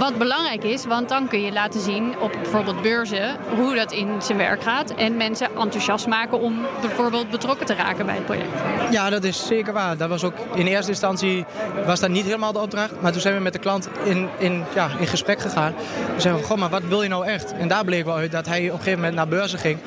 Wat 0.00 0.18
belangrijk 0.18 0.64
is, 0.64 0.84
want 0.84 1.08
dan 1.08 1.28
kun 1.28 1.42
je 1.42 1.52
laten 1.52 1.80
zien 1.80 2.18
op 2.18 2.32
bijvoorbeeld 2.32 2.82
beurzen 2.82 3.36
hoe 3.56 3.74
dat 3.74 3.92
in 3.92 4.22
zijn 4.22 4.38
werk 4.38 4.62
gaat. 4.62 4.94
En 4.94 5.16
mensen 5.16 5.48
enthousiast 5.58 6.06
maken 6.06 6.40
om 6.40 6.60
bijvoorbeeld 6.80 7.30
betrokken 7.30 7.66
te 7.66 7.74
raken 7.74 8.06
bij 8.06 8.14
het 8.14 8.24
project. 8.24 8.48
Ja, 8.90 9.10
dat 9.10 9.24
is 9.24 9.46
zeker 9.46 9.72
waar. 9.72 9.96
Dat 9.96 10.08
was 10.08 10.24
ook 10.24 10.34
in 10.54 10.66
eerste 10.66 10.90
instantie 10.90 11.44
was 11.86 12.00
dat 12.00 12.10
niet 12.10 12.24
helemaal 12.24 12.52
de 12.52 12.58
opdracht. 12.58 13.00
Maar 13.00 13.12
toen 13.12 13.20
zijn 13.20 13.34
we 13.34 13.40
met 13.40 13.52
de 13.52 13.58
klant 13.58 13.88
in, 14.04 14.28
in, 14.38 14.64
ja, 14.74 14.90
in 14.98 15.06
gesprek 15.06 15.40
gegaan. 15.40 15.74
We 16.14 16.20
zeiden 16.20 16.44
goh, 16.44 16.58
maar 16.58 16.70
wat 16.70 16.84
wil 16.84 17.02
je 17.02 17.08
nou 17.08 17.26
echt? 17.26 17.52
En 17.52 17.68
daar 17.68 17.84
bleek 17.84 18.04
wel 18.04 18.16
uit 18.16 18.32
dat 18.32 18.46
hij 18.46 18.60
op 18.60 18.66
een 18.66 18.76
gegeven 18.76 18.98
moment 18.98 19.14
naar 19.14 19.28
beurzen 19.28 19.58
ging. 19.58 19.78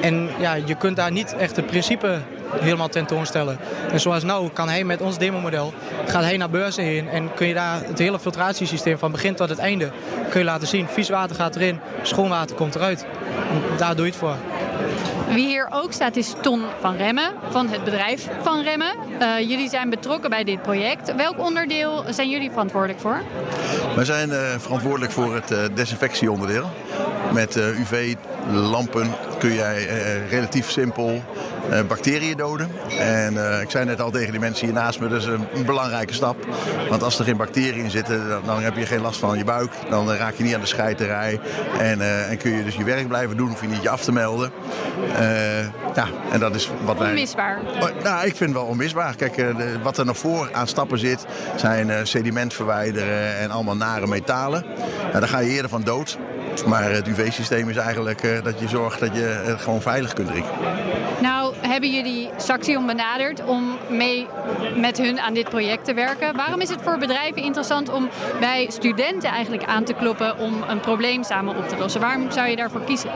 En 0.00 0.28
ja, 0.38 0.54
je 0.54 0.74
kunt 0.74 0.96
daar 0.96 1.12
niet 1.12 1.36
echt 1.36 1.56
het 1.56 1.66
principe 1.66 2.18
helemaal 2.50 2.88
tentoonstellen. 2.88 3.58
En 3.92 4.00
zoals 4.00 4.24
nou 4.24 4.48
kan 4.48 4.68
hij 4.68 4.84
met 4.84 5.00
ons 5.00 5.18
demomodel, 5.18 5.72
gaat 6.06 6.22
hij 6.22 6.36
naar 6.36 6.50
beurzen 6.50 6.84
heen 6.84 7.08
en 7.08 7.34
kun 7.34 7.46
je 7.46 7.54
daar 7.54 7.80
het 7.84 7.98
hele 7.98 8.18
filtratiesysteem 8.18 8.98
van 8.98 9.12
begin 9.12 9.34
tot 9.34 9.48
het 9.48 9.58
einde 9.58 9.90
kun 10.30 10.40
je 10.40 10.46
laten 10.46 10.68
zien. 10.68 10.88
Vies 10.88 11.08
water 11.08 11.36
gaat 11.36 11.56
erin, 11.56 11.80
schoon 12.02 12.28
water 12.28 12.56
komt 12.56 12.74
eruit. 12.74 13.06
En 13.50 13.76
daar 13.76 13.96
doe 13.96 14.04
je 14.04 14.10
het 14.10 14.20
voor. 14.20 14.36
Wie 15.28 15.46
hier 15.46 15.68
ook 15.70 15.92
staat 15.92 16.16
is 16.16 16.34
Ton 16.42 16.62
van 16.80 16.96
Remmen, 16.96 17.32
van 17.50 17.68
het 17.68 17.84
bedrijf 17.84 18.28
Van 18.42 18.62
Remmen. 18.62 18.92
Uh, 19.20 19.40
jullie 19.40 19.68
zijn 19.68 19.90
betrokken 19.90 20.30
bij 20.30 20.44
dit 20.44 20.62
project. 20.62 21.14
Welk 21.14 21.38
onderdeel 21.38 22.04
zijn 22.08 22.30
jullie 22.30 22.50
verantwoordelijk 22.50 23.00
voor? 23.00 23.20
Wij 23.94 24.04
zijn 24.04 24.28
uh, 24.28 24.36
verantwoordelijk 24.58 25.12
voor 25.12 25.34
het 25.34 25.50
uh, 25.50 25.58
desinfectieonderdeel. 25.74 26.70
Met 27.32 27.56
UV-lampen 27.56 29.10
kun 29.38 29.54
jij 29.54 29.86
relatief 30.28 30.70
simpel 30.70 31.22
bacteriën 31.88 32.36
doden. 32.36 32.70
En 32.98 33.34
uh, 33.34 33.60
ik 33.60 33.70
zei 33.70 33.84
net 33.84 34.00
al 34.00 34.10
tegen 34.10 34.30
die 34.30 34.40
mensen 34.40 34.66
hier 34.66 34.74
naast 34.74 35.00
me, 35.00 35.08
dat 35.08 35.20
is 35.20 35.26
een, 35.26 35.46
een 35.54 35.64
belangrijke 35.64 36.12
stap. 36.12 36.36
Want 36.88 37.02
als 37.02 37.18
er 37.18 37.24
geen 37.24 37.36
bacteriën 37.36 37.90
zitten, 37.90 38.28
dan, 38.28 38.42
dan, 38.44 38.62
heb 38.62 38.76
je 38.76 38.86
geen 38.86 39.00
last 39.00 39.18
van 39.18 39.38
je 39.38 39.44
buik. 39.44 39.70
Dan 39.90 40.12
raak 40.12 40.34
je 40.34 40.44
niet 40.44 40.54
aan 40.54 40.60
de 40.60 40.66
scheiterij. 40.66 41.40
En, 41.78 41.98
uh, 41.98 42.30
en 42.30 42.36
kun 42.36 42.50
je 42.50 42.64
dus 42.64 42.74
je 42.74 42.84
werk 42.84 43.08
blijven 43.08 43.36
doen, 43.36 43.48
hoef 43.48 43.60
je 43.60 43.68
niet 43.68 43.82
je 43.82 43.88
af 43.88 44.04
te 44.04 44.12
melden. 44.12 44.50
ja, 45.94 46.06
en 46.32 46.40
dat 46.40 46.54
is 46.54 46.70
wat 46.84 46.98
wij... 46.98 47.08
Onmisbaar. 47.08 47.58
Oh, 47.80 48.02
nou, 48.02 48.26
ik 48.26 48.36
vind 48.36 48.50
het 48.50 48.52
wel 48.52 48.64
onmisbaar. 48.64 49.16
Kijk, 49.16 49.36
de, 49.36 49.78
wat 49.82 49.98
er 49.98 50.04
nog 50.04 50.18
voor 50.18 50.48
aan 50.52 50.66
stappen 50.66 50.98
zit, 50.98 51.26
zijn 51.56 52.06
sediment 52.06 52.54
verwijderen 52.54 53.36
en 53.36 53.50
allemaal 53.50 53.76
nare 53.76 54.06
metalen. 54.06 54.64
Nou, 55.00 55.20
daar 55.20 55.28
ga 55.28 55.38
je 55.38 55.50
eerder 55.50 55.70
van 55.70 55.82
dood. 55.82 56.18
Maar 56.64 56.92
het 56.92 57.06
UV-systeem 57.06 57.68
is 57.68 57.76
eigenlijk 57.76 58.22
uh, 58.22 58.42
dat 58.42 58.60
je 58.60 58.68
zorgt 58.68 59.00
dat 59.00 59.14
je 59.14 59.42
het 59.44 59.60
gewoon 59.60 59.82
veilig 59.82 60.12
kunt 60.12 60.28
drinken. 60.28 60.52
Nou, 61.20 61.54
hebben 61.60 61.90
jullie 61.90 62.30
Saxion 62.36 62.86
benaderd 62.86 63.44
om 63.44 63.78
mee 63.88 64.26
met 64.76 64.98
hun 64.98 65.20
aan 65.20 65.34
dit 65.34 65.48
project 65.48 65.84
te 65.84 65.94
werken. 65.94 66.36
Waarom 66.36 66.60
is 66.60 66.68
het 66.68 66.82
voor 66.82 66.98
bedrijven 66.98 67.42
interessant 67.42 67.92
om 67.92 68.08
bij 68.40 68.66
studenten 68.70 69.30
eigenlijk 69.30 69.64
aan 69.64 69.84
te 69.84 69.92
kloppen 69.92 70.38
om 70.38 70.62
een 70.68 70.80
probleem 70.80 71.22
samen 71.22 71.56
op 71.56 71.68
te 71.68 71.76
lossen? 71.76 72.00
Waarom 72.00 72.30
zou 72.30 72.48
je 72.48 72.56
daarvoor 72.56 72.84
kiezen? 72.84 73.10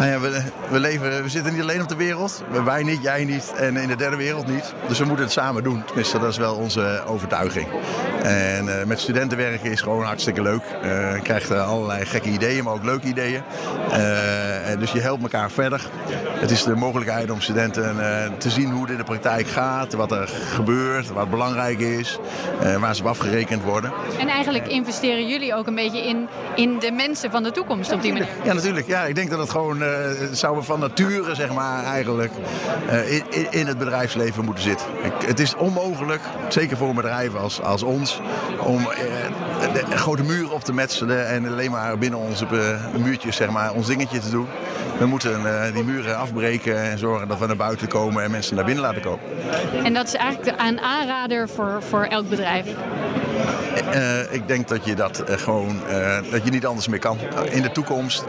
Nou 0.00 0.12
ja, 0.12 0.20
we, 0.20 0.42
we, 0.70 0.80
leven, 0.80 1.22
we 1.22 1.28
zitten 1.28 1.52
niet 1.52 1.62
alleen 1.62 1.82
op 1.82 1.88
de 1.88 1.96
wereld. 1.96 2.44
Wij 2.64 2.82
niet, 2.82 3.02
jij 3.02 3.24
niet 3.24 3.52
en 3.56 3.76
in 3.76 3.88
de 3.88 3.96
derde 3.96 4.16
wereld 4.16 4.46
niet. 4.46 4.74
Dus 4.88 4.98
we 4.98 5.04
moeten 5.04 5.24
het 5.24 5.34
samen 5.34 5.62
doen. 5.62 5.84
Tenminste, 5.84 6.18
dat 6.18 6.28
is 6.28 6.36
wel 6.36 6.54
onze 6.54 7.02
overtuiging. 7.06 7.66
En 8.22 8.66
uh, 8.66 8.84
met 8.84 9.00
studenten 9.00 9.38
werken 9.38 9.70
is 9.70 9.80
gewoon 9.80 10.04
hartstikke 10.04 10.42
leuk. 10.42 10.62
Uh, 10.84 11.14
je 11.14 11.22
krijgt 11.22 11.50
allerlei 11.50 12.04
gekke 12.04 12.28
ideeën, 12.28 12.64
maar 12.64 12.72
ook 12.72 12.84
leuke 12.84 13.06
ideeën. 13.06 13.42
Uh, 13.90 13.96
dus 14.78 14.92
je 14.92 15.00
helpt 15.00 15.22
elkaar 15.22 15.50
verder. 15.50 15.90
Het 16.40 16.50
is 16.50 16.62
de 16.62 16.74
mogelijkheid 16.74 17.30
om 17.30 17.40
studenten 17.40 17.96
te 18.38 18.50
zien 18.50 18.70
hoe 18.70 18.80
dit 18.80 18.90
in 18.90 18.96
de 18.96 19.04
praktijk 19.04 19.48
gaat, 19.48 19.92
wat 19.92 20.12
er 20.12 20.28
gebeurt, 20.28 21.08
wat 21.08 21.30
belangrijk 21.30 21.78
is, 21.78 22.18
waar 22.78 22.94
ze 22.94 23.02
op 23.02 23.08
afgerekend 23.08 23.62
worden. 23.62 23.92
En 24.18 24.28
eigenlijk 24.28 24.68
investeren 24.68 25.28
jullie 25.28 25.54
ook 25.54 25.66
een 25.66 25.74
beetje 25.74 26.06
in, 26.06 26.28
in 26.54 26.78
de 26.78 26.92
mensen 26.92 27.30
van 27.30 27.42
de 27.42 27.50
toekomst 27.50 27.92
op 27.92 28.02
die 28.02 28.12
manier? 28.12 28.28
Ja, 28.44 28.52
natuurlijk. 28.52 28.86
Ja, 28.86 29.04
ik 29.04 29.14
denk 29.14 29.30
dat 29.30 29.38
het 29.38 29.50
gewoon 29.50 29.82
zou 30.32 30.64
van 30.64 30.80
nature, 30.80 31.34
zeg 31.34 31.52
maar, 31.52 31.84
eigenlijk 31.84 32.32
in, 33.06 33.46
in, 33.50 33.66
het 33.66 33.78
bedrijfsleven 33.78 34.44
moeten 34.44 34.64
zitten. 34.64 34.86
Het 35.26 35.40
is 35.40 35.54
onmogelijk, 35.54 36.20
zeker 36.48 36.76
voor 36.76 36.88
een 36.88 36.94
bedrijf 36.94 37.34
als, 37.34 37.62
als 37.62 37.82
ons, 37.82 38.20
om 38.60 38.88
een 39.90 39.98
grote 39.98 40.22
muur 40.22 40.52
op 40.52 40.64
te 40.64 40.72
metselen 40.72 41.28
en 41.28 41.46
alleen 41.46 41.70
maar 41.70 41.98
binnen 41.98 42.18
onze 42.18 42.46
muurtjes 42.98 43.36
zeg 43.36 43.50
maar, 43.50 43.72
ons 43.72 43.86
dingetje 43.86 44.18
te 44.18 44.30
doen. 44.30 44.46
We 44.98 45.06
moeten 45.06 45.40
die 45.74 45.84
muren 45.84 46.18
afbreken 46.18 46.82
en 46.82 46.98
zorgen 46.98 47.28
dat 47.28 47.38
we 47.38 47.46
naar 47.46 47.56
buiten 47.56 47.88
komen 47.88 48.24
en 48.24 48.30
mensen 48.30 48.56
naar 48.56 48.64
binnen 48.64 48.84
laten 48.84 49.02
komen. 49.02 49.24
En 49.84 49.94
dat 49.94 50.06
is 50.06 50.14
eigenlijk 50.14 50.60
een 50.60 50.80
aanrader 50.80 51.48
voor, 51.48 51.82
voor 51.88 52.04
elk 52.04 52.28
bedrijf? 52.28 52.66
Uh, 53.94 54.32
ik 54.32 54.48
denk 54.48 54.68
dat 54.68 54.84
je 54.84 54.94
dat 54.94 55.22
uh, 55.28 55.36
gewoon 55.36 55.80
uh, 55.90 56.18
dat 56.30 56.44
je 56.44 56.50
niet 56.50 56.66
anders 56.66 56.88
meer 56.88 56.98
kan. 56.98 57.18
In 57.50 57.62
de 57.62 57.72
toekomst, 57.72 58.24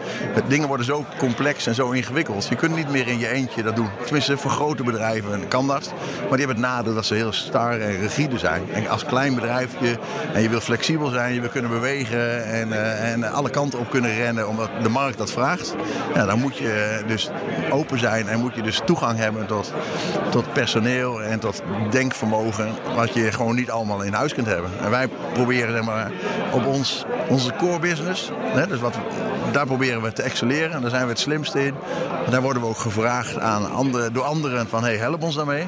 dingen 0.48 0.68
worden 0.68 0.86
zo 0.86 1.06
complex 1.18 1.68
en 1.68 1.76
zo 1.76 1.92
ingewikkeld. 1.92 2.48
Je 2.48 2.56
kunt 2.56 2.76
niet 2.76 2.90
meer 2.90 3.08
in 3.08 3.20
je 3.20 3.28
eentje 3.28 3.64
dat 3.64 3.76
doen. 3.76 3.90
Tenminste, 4.04 4.38
voor 4.38 4.52
grote 4.52 4.84
bedrijven 4.84 5.48
kan 5.48 5.68
dat. 5.68 5.94
Maar 6.20 6.38
die 6.38 6.46
hebben 6.46 6.64
het 6.64 6.74
nadeel 6.74 6.94
dat 6.94 7.06
ze 7.06 7.14
heel 7.14 7.34
star 7.34 7.80
en 7.80 8.00
rigide 8.00 8.38
zijn. 8.38 8.72
En 8.74 8.88
als 8.88 9.06
klein 9.06 9.36
bedrijfje 9.36 9.98
en 10.34 10.42
je 10.42 10.50
wil 10.50 10.60
flexibel 10.60 11.10
zijn, 11.10 11.34
je 11.34 11.40
wil 11.40 11.50
kunnen 11.50 11.72
bewegen 11.72 12.46
en, 12.46 13.00
en 13.02 13.32
alle 13.32 13.50
kanten 13.50 13.80
op 13.80 13.90
kunnen 13.90 14.16
rennen 14.16 14.48
omdat 14.48 14.70
de 14.84 14.90
markt 14.90 15.18
dat 15.18 15.32
vraagt. 15.32 15.76
Ja, 16.14 16.26
dan 16.26 16.40
moet 16.40 16.58
je 16.58 17.04
dus 17.08 17.30
open 17.70 18.00
zijn 18.00 18.28
en 18.28 18.40
moet 18.40 18.56
je 18.56 18.62
dus 18.62 18.82
toegang 18.86 19.18
hebben 19.18 19.46
tot, 19.46 19.74
tot 20.30 20.54
personeel 20.54 21.22
en 21.22 21.40
tot 21.40 21.62
denkvermogen. 21.90 22.70
Wat 22.96 23.14
je 23.14 23.32
gewoon 23.32 23.56
niet 23.56 23.72
allemaal 23.72 24.02
in 24.02 24.14
huis 24.14 24.34
kunt 24.34 24.48
hebben. 24.48 24.72
En 24.82 24.90
wij 24.90 25.08
proberen 25.08 25.51
zeg 25.58 25.84
maar, 25.84 26.12
op 26.52 26.66
ons, 26.66 27.06
onze 27.28 27.54
core 27.58 27.80
business, 27.80 28.32
hè, 28.44 28.68
dus 28.68 28.80
wat, 28.80 28.96
daar 29.52 29.66
proberen 29.66 30.02
we 30.02 30.14
te 30.14 30.22
excelleren. 30.22 30.72
En 30.72 30.82
daar 30.82 30.90
zijn 30.90 31.04
we 31.04 31.10
het 31.10 31.20
slimste 31.20 31.66
in. 31.66 31.74
Daar 32.30 32.42
worden 32.42 32.62
we 32.62 32.68
ook 32.68 32.78
gevraagd 32.78 33.40
aan 33.40 33.72
andere, 33.72 34.12
door 34.12 34.24
anderen 34.24 34.68
van 34.68 34.84
hey, 34.84 34.98
help 34.98 35.24
ons 35.24 35.36
daarmee. 35.36 35.68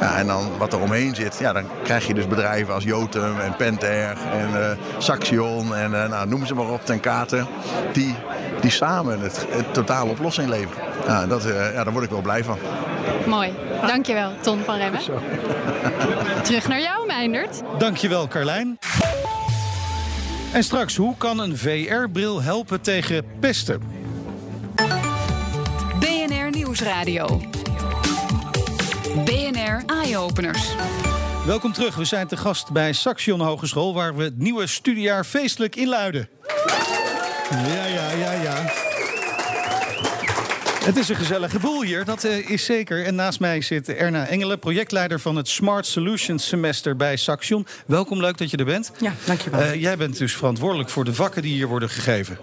Ja, 0.00 0.16
en 0.16 0.26
dan 0.26 0.50
wat 0.58 0.72
er 0.72 0.80
omheen 0.80 1.14
zit, 1.14 1.38
ja, 1.38 1.52
dan 1.52 1.64
krijg 1.82 2.06
je 2.06 2.14
dus 2.14 2.26
bedrijven 2.26 2.74
als 2.74 2.84
Jotum 2.84 3.40
en 3.40 3.56
Pentair 3.56 4.16
en 4.32 4.50
uh, 4.50 4.70
Saxion 4.98 5.74
en 5.74 5.92
uh, 5.92 6.08
nou, 6.08 6.28
noem 6.28 6.46
ze 6.46 6.54
maar 6.54 6.68
op, 6.68 6.84
ten 6.84 7.00
kate. 7.00 7.46
Die, 7.92 8.16
die 8.60 8.70
samen 8.70 9.20
het, 9.20 9.46
totale 9.70 10.10
oplossing 10.10 10.48
leveren. 10.48 10.82
Ja, 11.06 11.26
dat, 11.26 11.46
uh, 11.46 11.74
ja, 11.74 11.84
daar 11.84 11.92
word 11.92 12.04
ik 12.04 12.10
wel 12.10 12.20
blij 12.20 12.44
van. 12.44 12.58
Mooi. 13.26 13.52
Dankjewel, 13.86 14.32
Ton 14.40 14.62
van 14.64 14.76
Remmen. 14.76 15.00
Terug 16.42 16.68
naar 16.68 16.80
jou, 16.80 17.06
Meindert. 17.06 17.62
Dankjewel, 17.78 18.28
Carlijn. 18.28 18.78
En 20.52 20.64
straks, 20.64 20.96
hoe 20.96 21.16
kan 21.16 21.38
een 21.38 21.56
VR-bril 21.56 22.42
helpen 22.42 22.80
tegen 22.80 23.24
pesten? 23.40 23.82
BNR 26.00 26.50
Nieuwsradio. 26.50 27.40
BNR 29.24 29.82
Eye-Openers. 29.86 30.68
Welkom 31.46 31.72
terug. 31.72 31.94
We 31.94 32.04
zijn 32.04 32.26
te 32.26 32.36
gast 32.36 32.70
bij 32.70 32.92
Saxion 32.92 33.40
Hogeschool... 33.40 33.94
waar 33.94 34.16
we 34.16 34.24
het 34.24 34.38
nieuwe 34.38 34.66
studiejaar 34.66 35.24
feestelijk 35.24 35.76
inluiden. 35.76 36.28
Ja, 37.50 37.86
ja, 37.86 38.10
ja, 38.10 38.32
ja. 38.32 38.81
Het 40.82 40.96
is 40.96 41.08
een 41.08 41.16
gezellige 41.16 41.58
boel 41.58 41.82
hier, 41.82 42.04
dat 42.04 42.24
uh, 42.24 42.50
is 42.50 42.64
zeker. 42.64 43.04
En 43.04 43.14
naast 43.14 43.40
mij 43.40 43.60
zit 43.60 43.88
Erna 43.88 44.26
Engelen, 44.26 44.58
projectleider 44.58 45.20
van 45.20 45.36
het 45.36 45.48
Smart 45.48 45.86
Solutions 45.86 46.48
semester 46.48 46.96
bij 46.96 47.16
Saxion. 47.16 47.66
Welkom, 47.86 48.20
leuk 48.20 48.38
dat 48.38 48.50
je 48.50 48.56
er 48.56 48.64
bent. 48.64 48.92
Ja, 49.00 49.14
dankjewel. 49.24 49.60
Uh, 49.60 49.74
jij 49.74 49.96
bent 49.96 50.18
dus 50.18 50.36
verantwoordelijk 50.36 50.90
voor 50.90 51.04
de 51.04 51.14
vakken 51.14 51.42
die 51.42 51.52
hier 51.52 51.66
worden 51.66 51.88
gegeven. 51.88 52.38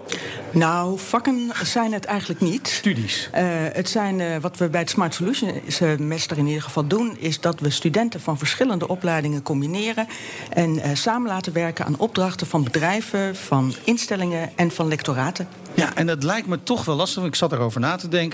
Nou, 0.50 0.98
vakken 0.98 1.50
zijn 1.62 1.92
het 1.92 2.04
eigenlijk 2.04 2.40
niet. 2.40 2.68
Studies? 2.68 3.30
Uh, 3.34 3.40
het 3.72 3.88
zijn, 3.88 4.40
wat 4.40 4.56
we 4.56 4.68
bij 4.68 4.80
het 4.80 4.90
Smart 4.90 5.14
Solutions 5.14 5.76
semester 5.76 6.38
in 6.38 6.46
ieder 6.46 6.62
geval 6.62 6.86
doen... 6.86 7.16
is 7.18 7.40
dat 7.40 7.60
we 7.60 7.70
studenten 7.70 8.20
van 8.20 8.38
verschillende 8.38 8.88
opleidingen 8.88 9.42
combineren... 9.42 10.06
en 10.52 10.96
samen 10.96 11.28
laten 11.28 11.52
werken 11.52 11.84
aan 11.84 11.98
opdrachten 11.98 12.46
van 12.46 12.64
bedrijven, 12.64 13.36
van 13.36 13.74
instellingen 13.84 14.50
en 14.56 14.70
van 14.70 14.88
lectoraten. 14.88 15.48
Ja, 15.74 15.94
en 15.94 16.08
het 16.08 16.22
lijkt 16.22 16.46
me 16.46 16.62
toch 16.62 16.84
wel 16.84 16.96
lastig, 16.96 17.24
ik 17.24 17.34
zat 17.34 17.52
erover 17.52 17.80
na 17.80 17.96
te 17.96 18.08
denken... 18.08 18.29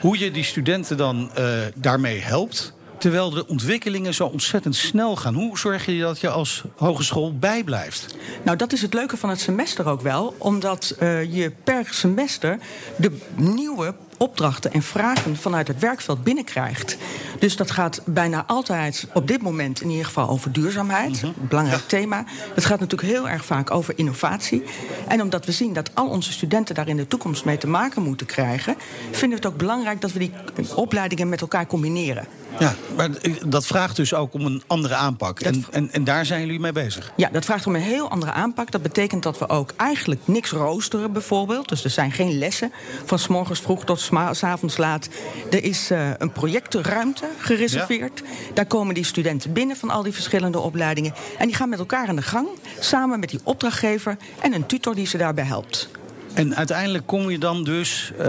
hoe 0.00 0.18
je 0.18 0.30
die 0.30 0.44
studenten 0.44 0.96
dan 0.96 1.30
uh, 1.38 1.58
daarmee 1.74 2.20
helpt... 2.20 2.74
terwijl 2.98 3.30
de 3.30 3.46
ontwikkelingen 3.46 4.14
zo 4.14 4.26
ontzettend 4.26 4.76
snel 4.76 5.16
gaan. 5.16 5.34
Hoe 5.34 5.58
zorg 5.58 5.86
je 5.86 5.98
dat 5.98 6.20
je 6.20 6.28
als 6.28 6.62
hogeschool 6.76 7.38
bijblijft? 7.38 8.16
Nou, 8.42 8.56
dat 8.56 8.72
is 8.72 8.82
het 8.82 8.94
leuke 8.94 9.16
van 9.16 9.30
het 9.30 9.40
semester 9.40 9.86
ook 9.86 10.00
wel. 10.00 10.34
Omdat 10.38 10.96
uh, 11.00 11.34
je 11.34 11.52
per 11.64 11.86
semester 11.90 12.58
de 12.96 13.18
nieuwe 13.34 13.94
opdrachten 14.18 14.72
en 14.72 14.82
vragen 14.82 15.36
vanuit 15.36 15.68
het 15.68 15.78
werkveld 15.78 16.24
binnenkrijgt. 16.24 16.96
Dus 17.38 17.56
dat 17.56 17.70
gaat 17.70 18.00
bijna 18.04 18.44
altijd 18.46 19.06
op 19.14 19.28
dit 19.28 19.42
moment 19.42 19.80
in 19.80 19.90
ieder 19.90 20.04
geval 20.04 20.28
over 20.28 20.52
duurzaamheid. 20.52 21.22
Een 21.22 21.34
belangrijk 21.48 21.88
thema. 21.88 22.24
Het 22.54 22.64
gaat 22.64 22.80
natuurlijk 22.80 23.10
heel 23.10 23.28
erg 23.28 23.44
vaak 23.44 23.70
over 23.70 23.98
innovatie. 23.98 24.62
En 25.08 25.22
omdat 25.22 25.46
we 25.46 25.52
zien 25.52 25.72
dat 25.72 25.90
al 25.94 26.08
onze 26.08 26.32
studenten 26.32 26.74
daar 26.74 26.88
in 26.88 26.96
de 26.96 27.06
toekomst 27.06 27.44
mee 27.44 27.58
te 27.58 27.68
maken 27.68 28.02
moeten 28.02 28.26
krijgen, 28.26 28.74
vinden 29.10 29.28
we 29.28 29.44
het 29.44 29.46
ook 29.46 29.56
belangrijk 29.56 30.00
dat 30.00 30.12
we 30.12 30.18
die 30.18 30.32
opleidingen 30.74 31.28
met 31.28 31.40
elkaar 31.40 31.66
combineren. 31.66 32.26
Ja, 32.58 32.74
maar 32.96 33.08
dat 33.46 33.66
vraagt 33.66 33.96
dus 33.96 34.14
ook 34.14 34.34
om 34.34 34.46
een 34.46 34.62
andere 34.66 34.94
aanpak. 34.94 35.40
En, 35.40 35.64
en, 35.70 35.92
en, 35.92 36.04
daar 36.04 36.26
zijn 36.26 36.40
jullie 36.40 36.60
mee 36.60 36.72
bezig? 36.72 37.12
Ja, 37.16 37.28
dat 37.32 37.44
vraagt 37.44 37.66
om 37.66 37.74
een 37.74 37.80
heel 37.80 38.10
andere 38.10 38.32
aanpak. 38.32 38.70
Dat 38.70 38.82
betekent 38.82 39.22
dat 39.22 39.38
we 39.38 39.48
ook 39.48 39.72
eigenlijk 39.76 40.20
niks 40.24 40.50
roosteren 40.50 41.12
bijvoorbeeld. 41.12 41.68
Dus 41.68 41.84
er 41.84 41.90
zijn 41.90 42.12
geen 42.12 42.38
lessen 42.38 42.72
van 43.04 43.18
s 43.18 43.26
morgens 43.26 43.60
vroeg 43.60 43.84
tot 43.84 44.00
s 44.32 44.42
avonds 44.42 44.76
laat. 44.76 45.08
Er 45.50 45.64
is 45.64 45.90
uh, 45.90 46.10
een 46.18 46.32
projectenruimte 46.32 47.28
gereserveerd. 47.38 48.22
Daar 48.54 48.66
komen 48.66 48.94
die 48.94 49.04
studenten 49.04 49.52
binnen 49.52 49.76
van 49.76 49.90
al 49.90 50.02
die 50.02 50.12
verschillende 50.12 50.58
opleidingen. 50.58 51.14
En 51.38 51.46
die 51.46 51.56
gaan 51.56 51.68
met 51.68 51.78
elkaar 51.78 52.08
aan 52.08 52.16
de 52.16 52.22
gang. 52.22 52.48
Samen 52.78 53.20
met 53.20 53.30
die 53.30 53.40
opdrachtgever 53.42 54.16
en 54.40 54.52
een 54.52 54.66
tutor 54.66 54.94
die 54.94 55.06
ze 55.06 55.18
daarbij 55.18 55.44
helpt. 55.44 55.88
En 56.36 56.56
uiteindelijk 56.56 57.06
kom 57.06 57.30
je 57.30 57.38
dan 57.38 57.64
dus 57.64 58.12
uh, 58.20 58.26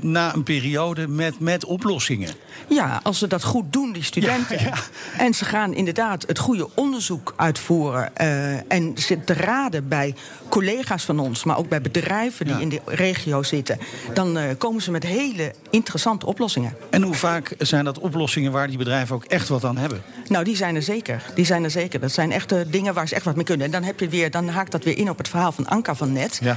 na 0.00 0.34
een 0.34 0.42
periode 0.42 1.08
met, 1.08 1.40
met 1.40 1.64
oplossingen. 1.64 2.30
Ja, 2.68 3.00
als 3.02 3.18
ze 3.18 3.26
dat 3.26 3.44
goed 3.44 3.72
doen, 3.72 3.92
die 3.92 4.02
studenten. 4.02 4.58
Ja, 4.58 4.64
ja. 4.64 4.74
En 5.18 5.34
ze 5.34 5.44
gaan 5.44 5.74
inderdaad 5.74 6.24
het 6.26 6.38
goede 6.38 6.68
onderzoek 6.74 7.34
uitvoeren. 7.36 8.10
Uh, 8.20 8.72
en 8.72 8.92
zitten 8.94 9.36
raden 9.36 9.88
bij 9.88 10.14
collega's 10.48 11.04
van 11.04 11.18
ons, 11.18 11.44
maar 11.44 11.58
ook 11.58 11.68
bij 11.68 11.80
bedrijven 11.80 12.46
die 12.46 12.54
ja. 12.54 12.60
in 12.60 12.68
de 12.68 12.80
regio 12.84 13.42
zitten. 13.42 13.78
Dan 14.14 14.36
uh, 14.36 14.42
komen 14.58 14.82
ze 14.82 14.90
met 14.90 15.04
hele 15.04 15.52
interessante 15.70 16.26
oplossingen. 16.26 16.76
En 16.90 17.02
hoe 17.02 17.14
vaak 17.14 17.54
zijn 17.58 17.84
dat 17.84 17.98
oplossingen 17.98 18.52
waar 18.52 18.68
die 18.68 18.78
bedrijven 18.78 19.14
ook 19.14 19.24
echt 19.24 19.48
wat 19.48 19.64
aan 19.64 19.76
hebben? 19.76 20.02
Nou, 20.28 20.44
die 20.44 20.56
zijn 20.56 20.74
er 20.74 20.82
zeker. 20.82 21.22
Die 21.34 21.44
zijn 21.44 21.64
er 21.64 21.70
zeker. 21.70 22.00
Dat 22.00 22.12
zijn 22.12 22.32
echt 22.32 22.54
dingen 22.72 22.94
waar 22.94 23.08
ze 23.08 23.14
echt 23.14 23.24
wat 23.24 23.36
mee 23.36 23.44
kunnen. 23.44 23.66
En 23.66 23.72
dan 23.72 23.82
heb 23.82 24.00
je 24.00 24.08
weer, 24.08 24.30
dan 24.30 24.48
haakt 24.48 24.72
dat 24.72 24.84
weer 24.84 24.98
in 24.98 25.10
op 25.10 25.18
het 25.18 25.28
verhaal 25.28 25.52
van 25.52 25.66
Anka 25.66 25.94
van 25.94 26.12
net. 26.12 26.40
Ja. 26.42 26.56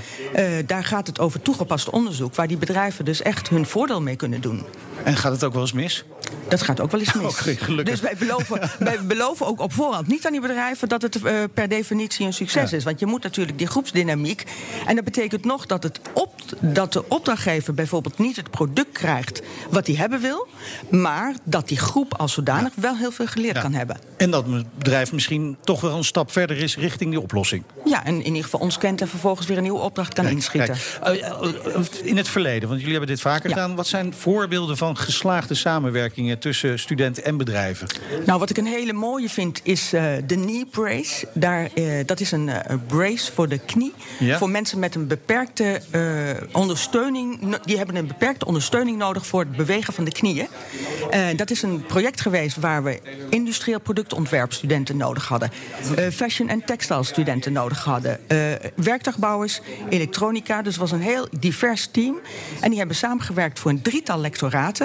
daar 0.65 0.84
gaat 0.91 1.07
het 1.07 1.19
over 1.19 1.41
toegepast 1.41 1.89
onderzoek, 1.89 2.36
waar 2.36 2.48
die 2.48 2.57
bedrijven 2.57 3.05
dus 3.05 3.21
echt 3.21 3.50
hun 3.50 3.65
voordeel 3.65 4.01
mee 4.01 4.15
kunnen 4.15 4.41
doen. 4.41 4.63
En 5.03 5.17
gaat 5.17 5.31
het 5.31 5.43
ook 5.43 5.53
wel 5.53 5.62
eens 5.62 5.74
mis? 5.74 6.03
Dat 6.48 6.62
gaat 6.62 6.79
ook 6.79 6.91
wel 6.91 7.00
eens 7.00 7.13
mis. 7.46 7.67
Oh, 7.67 7.86
dus 7.86 8.00
wij 8.00 8.15
beloven, 8.20 8.70
wij 8.79 9.05
beloven 9.13 9.46
ook 9.46 9.60
op 9.60 9.74
voorhand 9.74 10.08
niet 10.08 10.25
aan 10.25 10.31
die 10.31 10.41
bedrijven 10.41 10.89
dat 10.89 11.01
het 11.01 11.17
uh, 11.24 11.43
per 11.53 11.67
definitie 11.67 12.25
een 12.25 12.34
succes 12.34 12.72
ja. 12.72 12.77
is. 12.77 12.84
Want 12.84 13.00
je 13.00 13.05
moet 13.05 13.24
natuurlijk 13.24 13.58
die 13.58 13.67
groepsdynamiek. 13.67 14.43
En 14.88 14.96
dat 14.96 15.03
betekent 15.03 15.46
nog 15.46 15.65
dat, 15.65 15.84
het 15.84 16.00
op, 16.13 16.34
dat 16.60 16.93
de 16.93 17.10
opdrachtgever 17.10 17.74
bijvoorbeeld 17.74 18.17
niet 18.17 18.36
het 18.36 18.51
product 18.51 18.91
krijgt 18.91 19.41
wat 19.70 19.88
hij 19.88 19.96
hebben 19.96 20.22
wil. 20.22 20.48
Maar 20.89 21.36
dat 21.43 21.67
die 21.67 21.77
groep 21.77 22.13
als 22.13 22.34
zodanig 22.34 22.72
ja. 22.75 22.81
wel 22.81 22.98
heel 22.98 23.12
veel 23.12 23.27
geleerd 23.27 23.55
ja. 23.55 23.62
kan 23.62 23.74
hebben. 23.74 24.00
En 24.17 24.31
dat 24.31 24.46
het 24.46 24.77
bedrijf 24.77 25.12
misschien 25.12 25.58
toch 25.63 25.81
wel 25.81 25.98
een 25.98 26.03
stap 26.03 26.31
verder 26.31 26.58
is 26.58 26.77
richting 26.77 27.10
die 27.10 27.20
oplossing. 27.20 27.63
Ja, 27.86 28.05
en 28.05 28.15
in 28.15 28.25
ieder 28.25 28.43
geval 28.43 28.60
ons 28.60 28.77
kent 28.77 29.01
en 29.01 29.08
vervolgens 29.08 29.48
weer 29.48 29.58
een 29.58 29.63
nieuwe 29.63 29.79
opdracht 29.79 30.13
kan 30.13 30.27
inschieten. 30.27 30.77
Kijk. 31.01 31.25
In 32.03 32.17
het 32.17 32.27
verleden, 32.27 32.67
want 32.67 32.79
jullie 32.79 32.96
hebben 32.98 33.15
dit 33.15 33.22
vaker 33.22 33.50
gedaan. 33.50 33.75
Wat 33.75 33.88
zijn 33.88 34.13
voorbeelden 34.13 34.77
van 34.77 34.90
van 34.95 35.03
geslaagde 35.05 35.53
samenwerkingen 35.53 36.39
tussen 36.39 36.79
studenten 36.79 37.24
en 37.24 37.38
bedrijven? 37.38 37.88
Nou, 38.25 38.39
wat 38.39 38.50
ik 38.50 38.57
een 38.57 38.65
hele 38.65 38.93
mooie 38.93 39.29
vind 39.29 39.60
is 39.63 39.93
uh, 39.93 40.03
de 40.25 40.36
knee 40.36 40.65
brace. 40.65 41.27
Daar, 41.33 41.69
uh, 41.75 41.93
dat 42.05 42.19
is 42.19 42.31
een 42.31 42.48
uh, 42.48 42.60
brace 42.88 43.31
voor 43.31 43.50
de 43.50 43.57
knie. 43.57 43.93
Ja? 44.19 44.38
Voor 44.38 44.50
mensen 44.50 44.79
met 44.79 44.95
een 44.95 45.07
beperkte 45.07 45.81
ondersteuning. 46.51 47.55
Die 47.65 47.77
hebben 47.77 47.95
een 47.95 48.07
beperkte 48.07 48.45
ondersteuning 48.45 48.98
nodig 48.98 49.25
voor 49.25 49.39
het 49.39 49.55
bewegen 49.55 49.93
van 49.93 50.03
de 50.03 50.12
knieën. 50.12 50.48
dat 51.36 51.51
is 51.51 51.62
een 51.62 51.86
project 51.86 52.21
geweest 52.21 52.57
waar 52.57 52.83
we 52.83 53.00
industrieel 53.29 53.79
productontwerpstudenten 53.79 54.98
nodig 54.98 55.27
hadden. 55.27 55.51
fashion- 56.12 56.50
en 56.50 56.65
textile 56.65 57.03
studenten 57.03 57.53
nodig 57.53 57.83
hadden. 57.83 58.19
werktuigbouwers, 58.75 59.62
elektronica. 59.89 60.62
Dus 60.62 60.71
het 60.71 60.81
was 60.81 60.91
een 60.91 61.01
heel 61.01 61.27
divers 61.39 61.88
team. 61.91 62.19
En 62.62 62.69
die 62.69 62.79
hebben 62.79 62.95
samengewerkt 62.95 63.60
voor 63.60 63.71
een 63.71 63.81
drietal 63.81 64.19
lectoraten. 64.19 64.81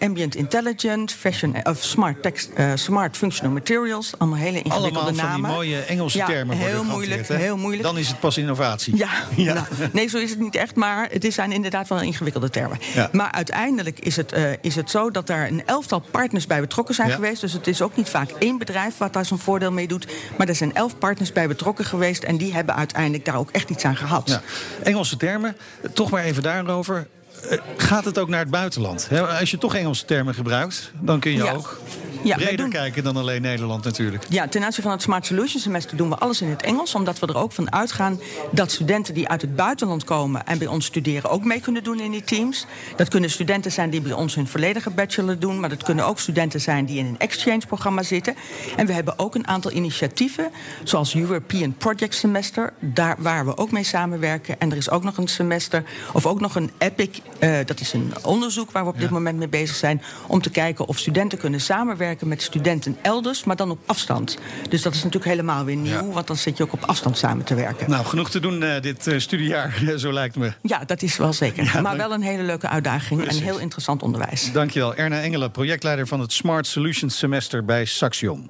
Ambient 0.00 0.34
intelligence, 0.34 1.16
fashion 1.16 1.56
of 1.64 1.82
smart, 1.82 2.22
text, 2.22 2.50
smart 2.74 3.16
functional 3.16 3.52
materials. 3.52 4.12
Allemaal 4.18 4.38
hele 4.38 4.62
ingewikkelde 4.62 4.98
Allemaal 4.98 5.14
van 5.14 5.24
namen. 5.26 5.42
die 5.42 5.50
mooie 5.50 5.80
Engelse 5.80 6.18
ja, 6.18 6.26
termen 6.26 6.56
heel 6.56 6.84
moeilijk, 6.84 7.28
heel 7.28 7.56
moeilijk. 7.56 7.82
Dan 7.82 7.98
is 7.98 8.08
het 8.08 8.20
pas 8.20 8.36
innovatie. 8.38 8.96
Ja, 8.96 9.08
ja. 9.36 9.52
Nou, 9.54 9.66
nee, 9.92 10.08
zo 10.08 10.18
is 10.18 10.30
het 10.30 10.38
niet 10.40 10.54
echt, 10.54 10.74
maar 10.74 11.08
het 11.10 11.26
zijn 11.34 11.52
inderdaad 11.52 11.88
wel 11.88 12.00
ingewikkelde 12.00 12.50
termen. 12.50 12.78
Ja. 12.94 13.08
Maar 13.12 13.32
uiteindelijk 13.32 13.98
is 14.00 14.16
het, 14.16 14.32
uh, 14.36 14.50
is 14.60 14.74
het 14.74 14.90
zo 14.90 15.10
dat 15.10 15.26
daar 15.26 15.46
een 15.48 15.62
elftal 15.66 16.00
partners 16.10 16.46
bij 16.46 16.60
betrokken 16.60 16.94
zijn 16.94 17.08
Ja. 17.08 17.14
geweest. 17.14 17.40
Dus 17.40 17.52
het 17.52 17.66
is 17.66 17.82
ook 17.82 17.96
niet 17.96 18.08
vaak 18.08 18.30
één 18.30 18.58
bedrijf 18.58 18.98
wat 18.98 19.12
daar 19.12 19.24
zijn 19.24 19.38
voordeel 19.40 19.72
mee 19.72 19.88
doet. 19.88 20.06
Maar 20.38 20.48
er 20.48 20.54
zijn 20.54 20.74
elf 20.74 20.98
partners 20.98 21.32
bij 21.32 21.48
betrokken 21.48 21.84
geweest. 21.84 22.22
En 22.22 22.36
die 22.36 22.52
hebben 22.54 22.76
uiteindelijk 22.76 23.24
daar 23.24 23.36
ook 23.36 23.50
echt 23.50 23.70
iets 23.70 23.84
aan 23.84 23.96
gehad. 23.96 24.28
Ja. 24.28 24.42
Engelse 24.82 25.16
termen, 25.16 25.56
toch 25.92 26.10
maar 26.10 26.22
even 26.24 26.42
daarover. 26.42 27.06
Eh, 27.48 27.58
Gaat 27.76 28.04
het 28.04 28.18
ook 28.18 28.28
naar 28.28 28.40
het 28.40 28.50
buitenland? 28.50 29.08
Als 29.40 29.50
je 29.50 29.58
toch 29.58 29.74
Engelse 29.74 30.04
termen 30.04 30.34
gebruikt, 30.34 30.92
dan 31.00 31.20
kun 31.20 31.32
je 31.32 31.42
Ja. 31.44 31.52
ook 31.52 31.80
Ja, 32.22 32.36
breder 32.36 32.56
doen- 32.56 32.70
kijken 32.70 33.04
dan 33.04 33.16
alleen 33.16 33.42
Nederland 33.42 33.84
natuurlijk. 33.84 34.24
Ja, 34.28 34.48
ten 34.48 34.64
aanzien 34.64 34.82
van 34.82 34.92
het 34.92 35.02
Smart 35.02 35.26
Solutions 35.26 35.62
semester 35.62 35.96
doen 35.96 36.08
we 36.08 36.16
alles 36.16 36.40
in 36.42 36.48
het 36.48 36.62
Engels. 36.62 36.94
Omdat 36.94 37.18
we 37.18 37.26
er 37.26 37.36
ook 37.36 37.52
van 37.52 37.72
uitgaan 37.72 38.20
dat 38.50 38.70
studenten 38.70 39.14
die 39.14 39.28
uit 39.28 39.40
het 39.40 39.56
buitenland 39.56 40.04
komen 40.04 40.46
en 40.46 40.58
bij 40.58 40.66
ons 40.66 40.86
studeren 40.86 41.30
ook 41.30 41.44
mee 41.44 41.60
kunnen 41.60 41.84
doen 41.84 42.00
in 42.00 42.10
die 42.10 42.24
teams. 42.24 42.66
Dat 42.96 43.08
kunnen 43.08 43.30
studenten 43.30 43.72
zijn 43.72 43.90
die 43.90 44.00
bij 44.00 44.12
ons 44.12 44.34
hun 44.34 44.46
volledige 44.46 44.90
bachelor 44.90 45.38
doen. 45.38 45.60
Maar 45.60 45.68
dat 45.68 45.82
kunnen 45.82 46.06
ook 46.06 46.18
studenten 46.18 46.60
zijn 46.60 46.84
die 46.84 46.98
in 46.98 47.06
een 47.06 47.18
exchange-programma 47.18 48.02
zitten. 48.02 48.34
En 48.76 48.86
we 48.86 48.92
hebben 48.92 49.18
ook 49.18 49.34
een 49.34 49.46
aantal 49.46 49.72
initiatieven, 49.72 50.50
zoals 50.82 51.14
European 51.14 51.74
Project 51.76 52.14
Semester, 52.14 52.72
daar 52.80 53.16
waar 53.18 53.46
we 53.46 53.56
ook 53.56 53.70
mee 53.70 53.84
samenwerken. 53.84 54.60
En 54.60 54.70
er 54.70 54.76
is 54.76 54.90
ook 54.90 55.02
nog 55.04 55.16
een 55.16 55.28
semester, 55.28 55.84
of 56.12 56.26
ook 56.26 56.40
nog 56.40 56.54
een 56.54 56.70
EPIC, 56.78 57.18
eh, 57.38 57.56
dat 57.64 57.80
is 57.80 57.92
een 57.92 58.12
onderzoek 58.22 58.70
waar 58.70 58.82
we 58.84 58.90
op 58.90 58.98
dit 58.98 59.10
moment 59.10 59.38
mee 59.38 59.48
bezig 59.48 59.76
zijn. 59.76 60.02
Om 60.26 60.40
te 60.42 60.50
kijken 60.50 60.86
of 60.86 60.98
studenten 60.98 61.38
kunnen 61.38 61.60
samenwerken 61.60 62.10
met 62.20 62.42
studenten 62.42 62.96
elders, 63.02 63.44
maar 63.44 63.56
dan 63.56 63.70
op 63.70 63.78
afstand. 63.86 64.38
Dus 64.68 64.82
dat 64.82 64.92
is 64.94 64.98
natuurlijk 65.02 65.30
helemaal 65.30 65.64
weer 65.64 65.76
nieuw, 65.76 66.10
want 66.12 66.26
dan 66.26 66.36
zit 66.36 66.56
je 66.56 66.62
ook 66.62 66.72
op 66.72 66.82
afstand 66.84 67.18
samen 67.18 67.44
te 67.44 67.54
werken. 67.54 67.90
Nou, 67.90 68.04
genoeg 68.04 68.30
te 68.30 68.40
doen 68.40 68.62
eh, 68.62 68.80
dit 68.82 69.06
eh, 69.06 69.18
studiejaar, 69.18 69.82
zo 69.96 70.12
lijkt 70.12 70.36
me. 70.36 70.52
Ja, 70.62 70.84
dat 70.86 71.02
is 71.02 71.16
wel 71.16 71.32
zeker. 71.32 71.64
Ja, 71.72 71.80
maar 71.80 71.96
dank- 71.96 71.96
wel 72.08 72.12
een 72.12 72.22
hele 72.22 72.42
leuke 72.42 72.68
uitdaging 72.68 73.20
Precies. 73.20 73.38
en 73.40 73.44
heel 73.46 73.58
interessant 73.58 74.02
onderwijs. 74.02 74.52
Dankjewel. 74.52 74.94
Erna 74.94 75.20
Engelen, 75.20 75.50
projectleider 75.50 76.06
van 76.06 76.20
het 76.20 76.32
Smart 76.32 76.66
Solutions 76.66 77.18
Semester 77.18 77.64
bij 77.64 77.84
Saxion. 77.84 78.48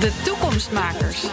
De 0.00 0.12
toekomstmakers. 0.24 1.26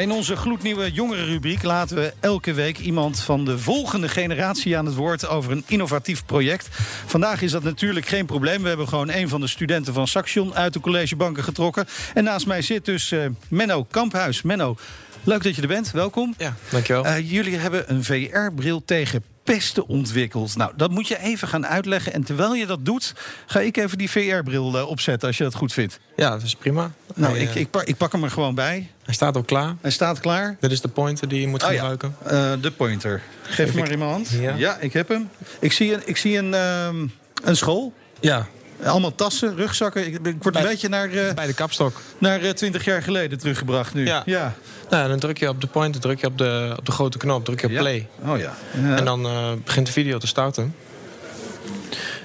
In 0.00 0.12
onze 0.12 0.36
gloednieuwe 0.36 0.92
jongerenrubriek 0.92 1.62
laten 1.62 1.96
we 1.96 2.12
elke 2.20 2.52
week 2.52 2.78
iemand 2.78 3.20
van 3.20 3.44
de 3.44 3.58
volgende 3.58 4.08
generatie 4.08 4.78
aan 4.78 4.86
het 4.86 4.94
woord 4.94 5.28
over 5.28 5.52
een 5.52 5.64
innovatief 5.66 6.24
project. 6.24 6.68
Vandaag 7.06 7.42
is 7.42 7.50
dat 7.50 7.62
natuurlijk 7.62 8.06
geen 8.06 8.26
probleem. 8.26 8.62
We 8.62 8.68
hebben 8.68 8.88
gewoon 8.88 9.10
een 9.10 9.28
van 9.28 9.40
de 9.40 9.46
studenten 9.46 9.94
van 9.94 10.06
Saxion 10.06 10.54
uit 10.54 10.72
de 10.72 10.80
collegebanken 10.80 11.44
getrokken. 11.44 11.86
En 12.14 12.24
naast 12.24 12.46
mij 12.46 12.62
zit 12.62 12.84
dus 12.84 13.12
eh, 13.12 13.20
Menno 13.48 13.84
Kamphuis. 13.90 14.42
Menno, 14.42 14.76
leuk 15.24 15.42
dat 15.42 15.54
je 15.56 15.62
er 15.62 15.68
bent. 15.68 15.90
Welkom. 15.90 16.34
Ja, 16.38 16.54
dankjewel. 16.70 17.04
Eh, 17.04 17.30
jullie 17.30 17.56
hebben 17.56 17.84
een 17.90 18.04
VR-bril 18.04 18.82
tegen 18.84 19.22
pesten 19.44 19.86
ontwikkeld. 19.88 20.56
Nou, 20.56 20.72
dat 20.76 20.90
moet 20.90 21.08
je 21.08 21.18
even 21.18 21.48
gaan 21.48 21.66
uitleggen. 21.66 22.12
En 22.12 22.24
terwijl 22.24 22.54
je 22.54 22.66
dat 22.66 22.84
doet, 22.84 23.14
ga 23.46 23.60
ik 23.60 23.76
even 23.76 23.98
die 23.98 24.10
VR-bril 24.10 24.76
eh, 24.78 24.88
opzetten 24.88 25.28
als 25.28 25.36
je 25.38 25.44
dat 25.44 25.54
goed 25.54 25.72
vindt. 25.72 25.98
ja, 26.16 26.30
dat 26.30 26.42
is 26.42 26.54
prima. 26.54 26.90
Nou, 27.14 27.38
ik, 27.38 27.48
eh, 27.48 27.56
ik, 27.56 27.70
pak, 27.70 27.82
ik 27.82 27.96
pak 27.96 28.12
hem 28.12 28.24
er 28.24 28.30
gewoon 28.30 28.54
bij. 28.54 28.90
hij 29.04 29.14
staat 29.14 29.36
ook 29.36 29.46
klaar. 29.46 29.74
Hij 29.80 29.90
staat 29.90 30.20
klaar. 30.20 30.56
Dit 30.60 30.72
is 30.72 30.80
de 30.80 30.88
pointer 30.88 31.28
die 31.28 31.40
je 31.40 31.46
moet 31.46 31.62
Oh 31.62 31.68
ja, 31.72 31.74
gebruiken. 31.74 32.14
eh, 32.24 32.52
de 32.60 32.70
pointer. 32.70 33.22
Geef 33.42 33.68
hem 33.68 33.78
maar 33.78 33.90
in 33.90 33.98
mijn 33.98 34.10
hand. 34.10 34.28
Ja. 34.30 34.54
Ja, 34.56 34.76
ik 34.80 34.92
heb 34.92 35.08
hem. 35.08 35.28
Ik 35.60 35.72
zie 35.72 35.94
een, 35.94 36.02
ik 36.04 36.16
zie 36.16 36.38
een, 36.38 36.54
ehm, 36.54 37.06
een 37.44 37.56
school. 37.56 37.92
Ja, 38.20 38.46
Allemaal 38.84 39.14
tassen, 39.14 39.56
rugzakken. 39.56 40.06
Ik, 40.06 40.18
ik 40.26 40.42
word 40.42 40.56
een 40.56 40.62
beetje 40.62 40.88
naar, 40.88 41.10
eh, 41.10 41.34
bij 41.34 41.46
de 41.46 41.54
kapstok. 41.54 42.00
naar 42.18 42.40
eh, 42.40 42.50
20 42.50 42.84
jaar 42.84 43.02
geleden 43.02 43.38
teruggebracht 43.38 43.94
nu. 43.94 44.06
Ja. 44.06 44.22
ja. 44.26 44.54
Nou, 44.90 45.08
dan 45.08 45.18
druk 45.18 45.38
je 45.38 45.48
op 45.48 45.60
de 45.60 45.66
pointer, 45.66 46.00
druk 46.00 46.20
je 46.20 46.26
op 46.26 46.38
de, 46.38 46.74
op 46.78 46.86
de 46.86 46.92
grote 46.92 47.18
knop, 47.18 47.44
druk 47.44 47.60
je 47.60 47.66
op 47.66 47.72
Ja. 47.72 47.80
play. 47.80 48.08
Oh 48.26 48.38
ja. 48.38 48.54
En 48.96 49.04
dan 49.04 49.26
eh, 49.26 49.52
begint 49.64 49.86
de 49.86 49.92
video 49.92 50.18
te 50.18 50.26
starten. 50.26 50.74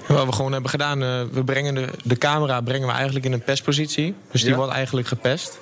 En 0.08 0.14
wat 0.14 0.26
we 0.26 0.32
gewoon 0.32 0.52
hebben 0.52 0.70
gedaan, 0.70 0.98
we 1.32 1.44
brengen 1.44 1.74
de, 1.74 1.88
de 2.04 2.16
camera 2.16 2.60
brengen 2.60 2.86
we 2.86 2.92
eigenlijk 2.92 3.24
in 3.24 3.32
een 3.32 3.42
pestpositie. 3.42 4.14
Dus 4.30 4.42
die 4.42 4.54
wordt 4.54 4.72
eigenlijk 4.72 5.08
gepest. 5.08 5.58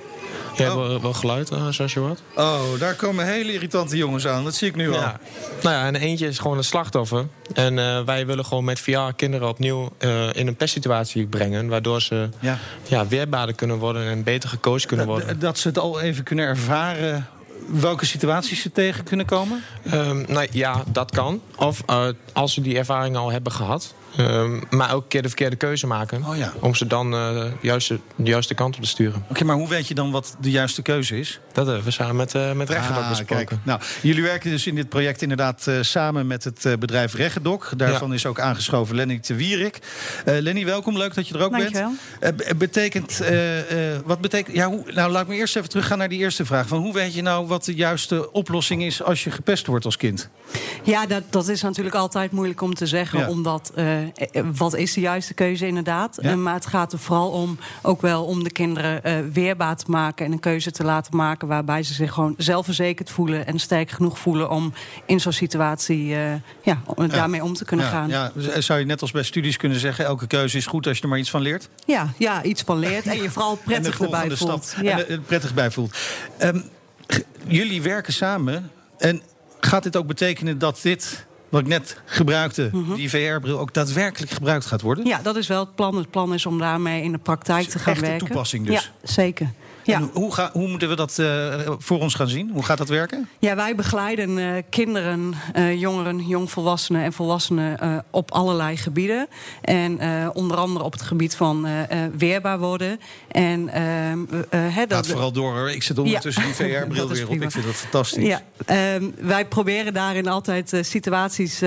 Je 0.56 0.62
hebt 0.62 0.74
wel, 0.74 1.00
wel 1.00 1.12
geluid, 1.12 1.50
eh, 1.50 1.68
zoals 1.68 1.92
je 1.92 2.00
hoort. 2.00 2.20
Oh, 2.36 2.60
daar 2.78 2.94
komen 2.94 3.26
hele 3.26 3.52
irritante 3.52 3.96
jongens 3.96 4.26
aan. 4.26 4.44
Dat 4.44 4.54
zie 4.54 4.68
ik 4.68 4.76
nu 4.76 4.88
al. 4.88 5.00
Ja. 5.00 5.20
Nou 5.62 5.74
ja, 5.74 5.86
en 5.86 5.94
eentje 5.94 6.26
is 6.26 6.38
gewoon 6.38 6.56
een 6.56 6.64
slachtoffer. 6.64 7.26
En 7.54 7.78
eh, 7.78 8.02
wij 8.02 8.26
willen 8.26 8.44
gewoon 8.44 8.64
met 8.64 8.80
VR 8.80 9.12
kinderen 9.16 9.48
opnieuw 9.48 9.90
eh, 9.98 10.32
in 10.32 10.46
een 10.46 10.56
pestsituatie 10.56 11.26
brengen. 11.26 11.68
Waardoor 11.68 12.02
ze 12.02 12.28
Ja. 12.40 12.58
ja, 12.88 13.06
weerbaarder 13.06 13.54
kunnen 13.54 13.78
worden 13.78 14.06
en 14.08 14.22
beter 14.22 14.48
gecoacht 14.48 14.86
kunnen 14.86 15.06
worden. 15.06 15.26
Dat, 15.28 15.40
dat 15.40 15.58
ze 15.58 15.68
het 15.68 15.78
al 15.78 16.00
even 16.00 16.24
kunnen 16.24 16.44
ervaren 16.44 17.26
welke 17.72 18.06
situaties 18.06 18.60
ze 18.60 18.72
tegen 18.72 19.04
kunnen 19.04 19.26
komen. 19.26 19.62
Ehm, 19.90 20.24
nou 20.28 20.46
ja, 20.50 20.82
dat 20.86 21.10
kan. 21.10 21.40
Of 21.56 21.82
als 22.32 22.54
ze 22.54 22.60
die 22.60 22.78
ervaring 22.78 23.16
al 23.16 23.30
hebben 23.30 23.52
gehad. 23.52 23.94
Ehm, 24.16 24.60
maar 24.70 24.88
elke 24.88 25.08
keer 25.08 25.22
de 25.22 25.28
verkeerde 25.28 25.56
keuze 25.56 25.86
maken. 25.86 26.24
Oh 26.24 26.36
ja. 26.36 26.52
Om 26.60 26.74
ze 26.74 26.86
dan 26.86 27.14
eh, 27.14 27.44
juist 27.60 27.88
de, 27.88 27.98
de 28.16 28.30
juiste 28.30 28.54
kant 28.54 28.76
op 28.76 28.82
te 28.82 28.88
sturen. 28.88 29.24
Oké, 29.30 29.44
maar 29.44 29.56
hoe 29.56 29.68
weet 29.68 29.88
je 29.88 29.94
dan 29.94 30.10
wat 30.10 30.36
de 30.40 30.50
juiste 30.50 30.82
keuze 30.82 31.18
is? 31.18 31.40
Dat 31.52 31.66
hebben 31.66 31.84
we 31.84 31.90
samen 31.90 32.16
met, 32.16 32.34
eh 32.34 32.52
met 32.52 32.70
Ah, 32.74 33.08
besproken. 33.08 33.46
kijk. 33.46 33.60
Nou, 33.64 33.80
jullie 34.02 34.22
werken 34.22 34.50
dus 34.50 34.66
in 34.66 34.74
dit 34.74 34.88
project 34.88 35.22
inderdaad 35.22 35.66
eh, 35.66 35.74
samen 35.80 36.26
met 36.26 36.44
het 36.44 36.64
eh, 36.64 36.72
bedrijf 36.78 37.14
Reggedoc. 37.14 37.72
Daarvan 37.76 38.14
is 38.14 38.26
ook 38.26 38.40
aangeschoven 38.40 38.96
Lenny 38.96 39.20
de 39.26 39.34
Wierik. 39.36 39.78
Eh, 40.24 40.34
Lenny, 40.40 40.64
welkom. 40.64 40.96
Leuk 40.96 41.14
dat 41.14 41.28
je 41.28 41.34
er 41.34 41.44
ook 41.44 41.50
Dankjewel. 41.52 41.92
bent. 42.20 42.42
Eh, 42.42 42.56
betekent, 42.56 43.20
eh, 43.20 43.92
eh, 43.94 44.00
wat 44.04 44.20
betekent, 44.20 44.56
ja, 44.56 44.68
hoe, 44.68 44.92
nou 44.92 45.10
laat 45.10 45.26
me 45.26 45.34
eerst 45.34 45.56
even 45.56 45.68
teruggaan 45.68 45.98
naar 45.98 46.08
die 46.08 46.18
eerste 46.18 46.44
vraag. 46.44 46.68
Van 46.68 46.78
hoe 46.78 46.92
weet 46.92 47.14
je 47.14 47.22
nou 47.22 47.46
wat 47.46 47.64
de 47.64 47.74
juiste 47.74 48.32
oplossing 48.32 48.82
is 48.82 49.02
als 49.02 49.24
je 49.24 49.30
gepest 49.30 49.66
wordt 49.66 49.84
als 49.84 49.96
kind? 49.96 50.28
Ja, 50.82 51.06
dat, 51.06 51.22
dat 51.30 51.48
is 51.48 51.62
natuurlijk 51.62 51.94
altijd 51.96 52.30
moeilijk 52.32 52.60
om 52.60 52.74
te 52.74 52.86
zeggen. 52.86 53.18
Ja. 53.18 53.28
Omdat, 53.28 53.72
wat 54.54 54.74
is 54.74 54.92
de 54.92 55.00
juiste 55.00 55.34
keuze 55.34 55.66
inderdaad? 55.66 56.18
Ja. 56.20 56.30
Eh, 56.30 56.36
maar 56.36 56.54
het 56.54 56.66
gaat 56.66 56.92
er 56.92 56.98
vooral 56.98 57.30
om, 57.30 57.58
ook 57.82 58.00
wel 58.00 58.24
om 58.24 58.44
de 58.44 58.50
kinderen 58.50 59.04
eh, 59.04 59.18
weerbaar 59.32 59.76
te 59.76 59.90
maken... 59.90 60.26
en 60.26 60.32
een 60.32 60.40
keuze 60.40 60.70
te 60.70 60.84
laten 60.84 61.16
maken 61.16 61.48
waarbij 61.48 61.82
ze 61.82 61.94
zich 61.94 62.12
gewoon 62.12 62.34
zelfverzekerd 62.38 63.10
voelen... 63.10 63.46
en 63.46 63.58
sterk 63.58 63.90
genoeg 63.90 64.18
voelen 64.18 64.50
om 64.50 64.72
in 65.06 65.20
zo'n 65.20 65.32
situatie 65.32 66.14
eh, 66.14 66.32
ja, 66.62 66.82
om- 66.84 67.08
daarmee 67.08 67.44
om 67.44 67.54
te 67.54 67.64
kunnen 67.64 67.86
ja, 67.86 67.92
gaan. 67.92 68.08
Ja. 68.08 68.32
Ja, 68.34 68.60
zou 68.60 68.78
je 68.78 68.84
net 68.84 69.00
als 69.00 69.10
bij 69.10 69.22
studies 69.22 69.56
kunnen 69.56 69.80
zeggen... 69.80 70.04
elke 70.04 70.26
keuze 70.26 70.56
is 70.56 70.66
goed 70.66 70.86
als 70.86 70.96
je 70.96 71.02
er 71.02 71.08
maar 71.08 71.18
iets 71.18 71.30
van 71.30 71.40
leert? 71.40 71.68
Ja, 71.86 72.42
iets 72.42 72.62
van 72.62 72.78
leert 72.78 73.06
en 73.06 73.22
je 73.22 73.30
vooral 73.30 73.56
prettig 73.64 74.00
erbij 74.00 74.30
voelt. 74.30 74.74
Ja. 74.82 74.98
en 74.98 75.08
er 75.08 75.20
prettig 75.20 75.54
bij 75.54 75.70
voelt. 75.70 75.96
Ehm, 76.38 76.60
jullie 77.46 77.82
werken 77.82 78.12
samen. 78.12 78.70
En 78.98 79.22
gaat 79.60 79.82
dit 79.82 79.96
ook 79.96 80.06
betekenen 80.06 80.58
dat 80.58 80.78
dit, 80.82 81.26
wat 81.56 81.64
ik 81.64 81.70
net 81.70 82.00
gebruikte... 82.04 82.70
die 82.94 83.10
VR-bril 83.10 83.58
ook 83.58 83.74
daadwerkelijk 83.74 84.32
gebruikt 84.32 84.66
gaat 84.66 84.80
worden? 84.80 85.06
Ja, 85.06 85.20
dat 85.22 85.36
is 85.36 85.46
wel 85.46 85.60
het 85.60 85.74
plan. 85.74 85.96
Het 85.96 86.10
plan 86.10 86.34
is 86.34 86.46
om 86.46 86.58
daarmee 86.58 87.02
in 87.02 87.12
de 87.12 87.18
praktijk 87.18 87.68
te 87.68 87.78
gaan 87.78 88.00
werken. 88.00 88.26
toepassing 88.26 88.66
dus. 88.66 88.74
Ja, 88.74 89.08
zeker. 89.08 89.52
Ja. 89.86 89.96
En 89.96 90.10
hoe, 90.12 90.34
ga, 90.34 90.50
hoe 90.52 90.68
moeten 90.68 90.88
we 90.88 90.96
dat 90.96 91.18
eh, 91.18 91.54
voor 91.78 92.00
ons 92.00 92.14
gaan 92.14 92.28
zien? 92.28 92.50
Hoe 92.52 92.62
gaat 92.64 92.78
dat 92.78 92.88
werken? 92.88 93.28
Ja, 93.38 93.56
wij 93.56 93.74
begeleiden 93.74 94.38
eh, 94.38 94.62
kinderen, 94.70 95.34
eh, 95.52 95.80
jongeren, 95.80 96.26
jongvolwassenen 96.26 97.02
en 97.02 97.12
volwassenen 97.12 98.04
op 98.10 98.30
allerlei 98.30 98.76
gebieden. 98.76 99.28
En 99.62 100.00
onder 100.34 100.56
andere 100.56 100.84
op 100.84 100.92
het 100.92 101.02
gebied 101.02 101.36
van 101.36 101.66
weerbaar 102.16 102.58
worden. 102.58 103.00
En, 103.28 103.68
ehm, 103.68 104.18
eh, 104.50 104.76
dat- 104.76 104.96
Gaat 104.96 105.06
vooral 105.06 105.32
door 105.32 105.52
hoor. 105.54 105.70
Ik 105.70 105.82
zit 105.82 105.98
ondertussen 105.98 106.42
Ja. 106.42 106.48
die 106.56 106.56
VR-bril 106.56 107.08
weer 107.08 107.28
op. 107.28 107.42
Ik 107.42 107.50
vind 107.50 107.64
dat 107.64 107.74
fantastisch. 107.74 108.26
Ja, 108.26 108.42
ehm, 108.66 109.10
wij 109.20 109.46
proberen 109.46 109.92
daarin 109.94 110.28
altijd 110.28 110.72
situaties 110.80 111.58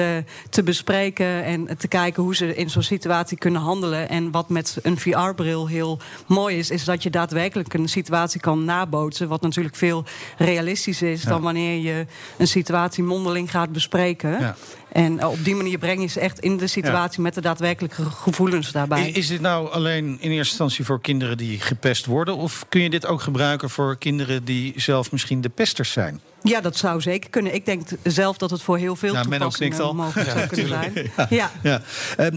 te 0.50 0.64
bespreken 0.64 1.44
en 1.44 1.78
te 1.78 1.88
kijken 1.88 2.24
hoe 2.24 2.36
ze 2.36 2.56
in 2.56 2.70
zo'n 2.70 2.82
situatie 2.84 3.38
kunnen 3.38 3.62
handelen. 3.62 4.10
En 4.10 4.32
wat 4.32 4.50
met 4.50 4.78
een 4.82 4.98
VR-bril 5.00 5.68
heel 5.68 6.00
mooi 6.26 6.58
is, 6.58 6.70
is 6.70 6.84
dat 6.84 7.04
je 7.04 7.10
daadwerkelijk 7.10 7.74
een 7.74 7.90
situatie 7.90 8.08
kan 8.40 8.66
nabootsen. 8.66 9.28
Wat 9.28 9.42
natuurlijk 9.42 9.76
veel 9.76 10.04
realistischer 10.38 11.12
is 11.12 11.24
Ja. 11.24 11.30
dan 11.30 11.42
wanneer 11.42 11.82
je 11.82 12.06
een 12.38 12.48
situatie 12.48 13.04
mondeling 13.04 13.52
gaat 13.52 13.72
bespreken. 13.72 14.40
Ja. 14.40 14.56
En 14.92 15.26
op 15.26 15.44
die 15.44 15.56
manier 15.56 15.78
breng 15.78 16.02
je 16.02 16.08
ze 16.08 16.20
echt 16.20 16.40
in 16.40 16.58
de 16.58 16.68
situatie 16.68 17.22
met 17.22 17.34
de 17.34 17.42
daadwerkelijke 17.42 18.04
gevoelens 18.04 18.72
daarbij. 18.72 19.10
Is, 19.10 19.16
is 19.16 19.28
dit 19.28 19.42
nou 19.42 19.72
alleen 19.72 20.06
in 20.06 20.32
eerste 20.32 20.50
instantie 20.50 20.86
voor 20.86 21.02
kinderen 21.02 21.38
die 21.38 21.60
gepest 21.60 22.06
worden? 22.06 22.36
Of 22.36 22.66
kun 22.70 22.82
je 22.82 22.90
dit 22.90 23.06
ook 23.06 23.22
gebruiken 23.22 23.70
voor 23.70 23.98
kinderen 23.98 24.44
die 24.44 24.74
zelf 24.76 25.12
misschien 25.12 25.42
de 25.42 25.50
pesters 25.50 25.92
zijn? 25.92 26.22
Ja, 26.44 26.62
dat 26.62 26.78
zou 26.78 27.02
zeker 27.02 27.30
kunnen. 27.30 27.54
Ik 27.54 27.66
denk 27.66 27.88
zelf 28.04 28.38
dat 28.38 28.50
het 28.50 28.62
voor 28.62 28.78
heel 28.78 28.96
veel 28.96 29.14
nou, 29.14 29.30
toepassingen 29.30 29.96
mogelijk 29.96 30.30
zou 30.30 30.48
kunnen 30.48 30.68
zijn. 30.68 31.12
Ja. 31.30 31.52
ja. 31.64 31.82
ja. 32.18 32.32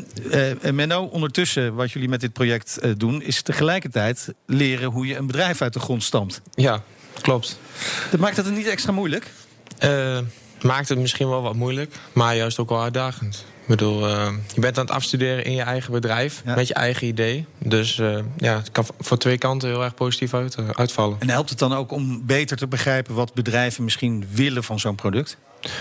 Uh, 0.63 0.73
Menno, 0.73 1.05
ondertussen 1.05 1.75
wat 1.75 1.93
jullie 1.93 2.09
met 2.09 2.21
dit 2.21 2.33
project 2.33 2.79
uh, 2.83 2.93
doen... 2.97 3.23
is 3.23 3.43
tegelijkertijd 3.43 4.35
leren 4.47 4.91
hoe 4.91 5.07
je 5.07 5.17
een 5.17 5.27
bedrijf 5.27 5.63
uit 5.63 5.73
de 5.73 5.81
grond 5.81 6.03
stampt. 6.03 6.41
Ja, 6.55 6.83
klopt. 7.21 7.59
Dat 8.11 8.21
maakt 8.21 8.37
het 8.37 8.51
niet 8.51 8.67
extra 8.67 8.93
moeilijk? 8.93 9.31
Maakt 10.63 10.89
het 10.89 10.99
misschien 10.99 11.29
wel 11.29 11.43
wat 11.43 11.55
moeilijk, 11.55 11.95
maar 12.13 12.37
juist 12.37 12.59
ook 12.59 12.69
wel 12.69 12.83
uitdagend. 12.83 13.45
Ik 13.63 13.69
bedoel, 13.69 14.09
uh, 14.09 14.29
je 14.55 14.61
bent 14.61 14.79
aan 14.79 14.85
het 14.85 14.95
afstuderen 14.95 15.45
in 15.45 15.53
je 15.53 15.63
eigen 15.63 15.93
bedrijf, 15.93 16.43
met 16.45 16.69
je 16.69 16.75
eigen 16.75 17.07
idee. 17.07 17.47
Dus 17.59 17.99
uh, 17.99 18.19
ja, 18.37 18.57
het 18.57 18.71
kan 18.71 18.85
voor 18.99 19.19
twee 19.19 19.39
kanten 19.39 19.69
heel 19.69 19.83
erg 19.83 19.95
positief 19.95 20.35
uit, 20.35 20.57
uh, 20.61 20.69
uitvallen. 20.73 21.17
En 21.19 21.29
helpt 21.29 21.51
het 21.51 21.59
dan 21.59 21.75
ook 21.75 21.93
om 21.93 22.27
beter 22.27 22.57
te 22.57 22.67
begrijpen 22.67 23.15
wat 23.15 23.35
bedrijven 23.35 23.85
misschien 23.85 24.27
willen 24.31 24.65
van 24.65 24.81
zo'n 24.81 24.95
product? 24.95 25.37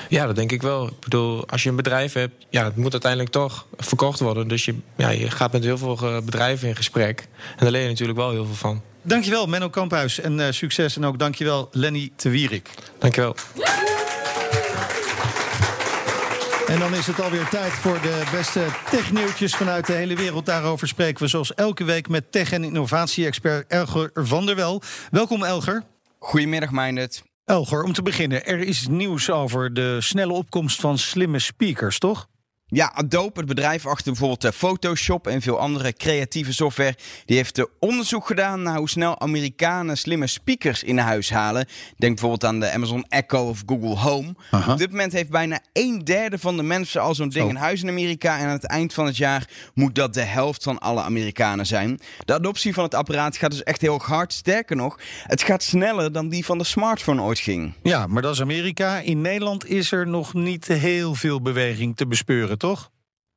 Ja, 0.09 0.25
dat 0.25 0.35
denk 0.35 0.51
ik 0.51 0.61
wel. 0.61 0.87
Ik 0.87 0.99
bedoel, 0.99 1.47
als 1.47 1.63
je 1.63 1.69
een 1.69 1.75
bedrijf 1.75 2.13
hebt, 2.13 2.45
ja, 2.49 2.63
het 2.63 2.75
moet 2.75 2.91
uiteindelijk 2.91 3.31
toch 3.31 3.65
verkocht 3.77 4.19
worden. 4.19 4.47
Dus 4.47 4.65
je, 4.65 4.75
ja, 4.95 5.09
je 5.09 5.31
gaat 5.31 5.51
met 5.51 5.63
heel 5.63 5.77
veel 5.77 6.21
bedrijven 6.23 6.67
in 6.67 6.75
gesprek. 6.75 7.27
En 7.49 7.57
daar 7.57 7.71
leer 7.71 7.81
je 7.81 7.87
natuurlijk 7.87 8.17
wel 8.17 8.31
heel 8.31 8.45
veel 8.45 8.55
van. 8.55 8.81
Dankjewel, 9.01 9.47
Menno 9.47 9.69
Kamphuis. 9.69 10.19
En 10.19 10.53
succes. 10.53 10.95
En 10.95 11.05
ook 11.05 11.19
dankjewel, 11.19 11.69
Lenny 11.71 12.11
de 12.15 12.29
Wierik. 12.29 12.69
Dankjewel. 12.99 13.35
En 16.71 16.79
dan 16.79 16.93
is 16.93 17.07
het 17.07 17.21
alweer 17.21 17.49
tijd 17.49 17.71
voor 17.71 18.01
de 18.01 18.29
beste 18.31 18.65
technieuwtjes 18.89 19.55
vanuit 19.55 19.85
de 19.87 19.93
hele 19.93 20.15
wereld. 20.15 20.45
Daarover 20.45 20.87
spreken 20.87 21.23
we 21.23 21.29
zoals 21.29 21.53
elke 21.53 21.83
week 21.83 22.07
met 22.09 22.31
tech- 22.31 22.51
en 22.51 22.63
innovatie-expert 22.63 23.67
Elger 23.67 24.09
van 24.13 24.45
der 24.45 24.55
Wel. 24.55 24.81
Welkom 25.09 25.43
Elger. 25.43 25.83
Goedemiddag 26.19 26.71
Meindert. 26.71 27.23
Elger, 27.45 27.83
om 27.83 27.93
te 27.93 28.01
beginnen, 28.01 28.45
er 28.45 28.59
is 28.59 28.87
nieuws 28.87 29.29
over 29.29 29.73
de 29.73 30.01
snelle 30.01 30.33
opkomst 30.33 30.79
van 30.79 30.97
slimme 30.97 31.39
speakers, 31.39 31.99
toch? 31.99 32.27
Ja, 32.73 32.91
Adobe, 32.93 33.39
het 33.39 33.45
bedrijf 33.45 33.85
achter 33.85 34.11
bijvoorbeeld 34.11 34.43
eh, 34.43 34.51
Photoshop 34.51 35.27
en 35.27 35.41
veel 35.41 35.59
andere 35.59 35.93
creatieve 35.93 36.53
software, 36.53 36.95
die 37.25 37.35
heeft 37.35 37.57
eh, 37.57 37.65
onderzoek 37.79 38.27
gedaan 38.27 38.61
naar 38.61 38.77
hoe 38.77 38.89
snel 38.89 39.19
Amerikanen 39.19 39.97
slimme 39.97 40.27
speakers 40.27 40.83
in 40.83 40.97
huis 40.97 41.29
halen. 41.29 41.65
Denk 41.97 42.13
bijvoorbeeld 42.13 42.45
aan 42.45 42.59
de 42.59 42.71
Amazon 42.71 43.05
Echo 43.09 43.49
of 43.49 43.63
Google 43.65 43.95
Home. 43.95 44.35
Op 44.67 44.77
dit 44.77 44.89
moment 44.89 45.13
heeft 45.13 45.29
bijna 45.29 45.59
een 45.73 45.99
derde 46.03 46.39
van 46.39 46.57
de 46.57 46.63
mensen 46.63 47.01
al 47.01 47.15
zo'n 47.15 47.29
ding 47.29 47.49
in 47.49 47.55
huis 47.55 47.81
in 47.81 47.89
Amerika. 47.89 48.37
En 48.37 48.45
aan 48.45 48.51
het 48.51 48.65
eind 48.65 48.93
van 48.93 49.05
het 49.05 49.17
jaar 49.17 49.49
moet 49.73 49.95
dat 49.95 50.13
de 50.13 50.21
helft 50.21 50.63
van 50.63 50.79
alle 50.79 51.01
Amerikanen 51.01 51.65
zijn. 51.65 51.99
De 52.25 52.33
adoptie 52.33 52.73
van 52.73 52.83
het 52.83 52.95
apparaat 52.95 53.37
gaat 53.37 53.51
dus 53.51 53.63
echt 53.63 53.81
heel 53.81 53.99
hard. 53.99 54.33
Sterker 54.33 54.75
nog, 54.75 54.99
het 55.23 55.43
gaat 55.43 55.63
sneller 55.63 56.11
dan 56.11 56.29
die 56.29 56.45
van 56.45 56.57
de 56.57 56.63
smartphone 56.63 57.21
ooit 57.21 57.39
ging. 57.39 57.73
Ja, 57.83 58.07
maar 58.07 58.21
dat 58.21 58.33
is 58.33 58.41
Amerika. 58.41 58.99
In 58.99 59.21
Nederland 59.21 59.65
is 59.65 59.91
er 59.91 60.07
nog 60.07 60.33
niet 60.33 60.67
heel 60.67 61.15
veel 61.15 61.41
beweging 61.41 61.95
te 61.95 62.07
bespeuren 62.07 62.59
toch? 62.61 62.90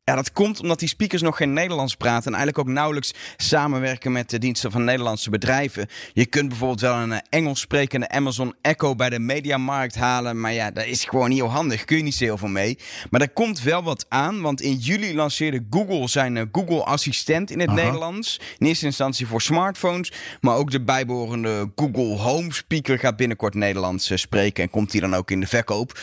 Ja, 0.06 0.14
dat 0.14 0.32
komt 0.32 0.60
omdat 0.60 0.78
die 0.78 0.88
speakers 0.88 1.22
nog 1.22 1.36
geen 1.36 1.52
Nederlands 1.52 1.96
praten 1.96 2.32
en 2.32 2.38
eigenlijk 2.38 2.68
ook 2.68 2.74
nauwelijks 2.74 3.14
samenwerken 3.36 4.12
met 4.12 4.30
de 4.30 4.38
diensten 4.38 4.70
van 4.70 4.84
Nederlandse 4.84 5.30
bedrijven. 5.30 5.86
Je 6.12 6.26
kunt 6.26 6.48
bijvoorbeeld 6.48 6.80
wel 6.80 6.94
een 6.94 7.12
eh, 7.12 7.18
Engels 7.28 7.60
sprekende 7.60 8.08
Amazon 8.08 8.54
Echo 8.60 8.94
bij 8.94 9.10
de 9.10 9.18
mediamarkt 9.18 9.94
halen, 9.94 10.40
maar 10.40 10.52
ja, 10.52 10.70
dat 10.70 10.84
is 10.84 11.04
gewoon 11.04 11.28
niet 11.28 11.38
heel 11.38 11.50
handig. 11.50 11.84
Kun 11.84 11.96
je 11.96 12.02
niet 12.02 12.14
zo 12.14 12.24
heel 12.24 12.38
veel 12.38 12.48
mee. 12.48 12.78
Maar 13.10 13.20
er 13.20 13.32
komt 13.32 13.62
wel 13.62 13.82
wat 13.82 14.06
aan, 14.08 14.40
want 14.40 14.60
in 14.60 14.76
juli 14.76 15.14
lanceerde 15.14 15.66
Google 15.70 16.08
zijn 16.08 16.36
eh, 16.36 16.44
Google 16.52 16.84
Assistent 16.84 17.50
in 17.50 17.60
het 17.60 17.72
Nederlands. 17.72 18.40
In 18.58 18.66
eerste 18.66 18.86
instantie 18.86 19.26
voor 19.26 19.42
smartphones, 19.42 20.12
maar 20.40 20.56
ook 20.56 20.70
de 20.70 20.82
bijbehorende 20.82 21.70
Google 21.74 22.16
Home 22.16 22.52
speaker 22.52 22.98
gaat 22.98 23.16
binnenkort 23.16 23.54
Nederlands 23.54 24.10
eh, 24.10 24.16
spreken 24.16 24.62
en 24.62 24.70
komt 24.70 24.90
die 24.90 25.00
dan 25.00 25.14
ook 25.14 25.30
in 25.30 25.40
de 25.40 25.46
verkoop. 25.46 25.98